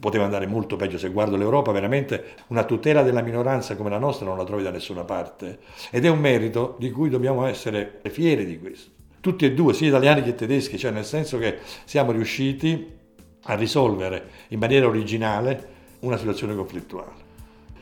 poteva 0.01 0.25
andare 0.25 0.47
molto 0.47 0.77
peggio. 0.77 0.97
Se 0.97 1.11
guardo 1.11 1.37
l'Europa, 1.37 1.73
veramente 1.73 2.37
una 2.47 2.65
tutela 2.65 3.03
della 3.03 3.21
minoranza 3.21 3.77
come 3.77 3.91
la 3.91 3.99
nostra 3.99 4.25
non 4.25 4.39
la 4.39 4.45
trovi 4.45 4.63
da 4.63 4.71
nessuna 4.71 5.05
parte. 5.05 5.59
Ed 5.91 6.07
è 6.07 6.09
un 6.09 6.19
merito 6.19 6.77
di 6.79 6.91
cui 6.91 7.11
dobbiamo 7.11 7.45
essere 7.45 8.01
fieri 8.05 8.47
di 8.47 8.59
questo. 8.59 8.91
Tutti 9.21 9.45
e 9.45 9.53
due, 9.53 9.75
sia 9.75 9.89
italiani 9.89 10.23
che 10.23 10.35
tedeschi, 10.35 10.79
cioè 10.79 10.91
nel 10.91 11.05
senso 11.05 11.37
che 11.39 11.59
siamo 11.85 12.13
riusciti 12.13 12.97
a 13.43 13.55
risolvere 13.55 14.29
in 14.49 14.59
maniera 14.59 14.87
originale 14.87 15.77
una 16.01 16.17
situazione 16.17 16.55
conflittuale. 16.55 17.28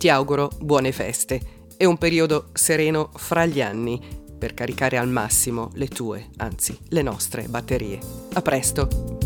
Ti 0.01 0.09
auguro 0.09 0.49
buone 0.59 0.91
feste 0.91 1.39
e 1.77 1.85
un 1.85 1.95
periodo 1.99 2.49
sereno 2.53 3.11
fra 3.17 3.45
gli 3.45 3.61
anni 3.61 4.01
per 4.35 4.55
caricare 4.55 4.97
al 4.97 5.07
massimo 5.07 5.69
le 5.75 5.89
tue, 5.89 6.29
anzi 6.37 6.75
le 6.87 7.03
nostre 7.03 7.43
batterie. 7.43 7.99
A 8.33 8.41
presto! 8.41 9.20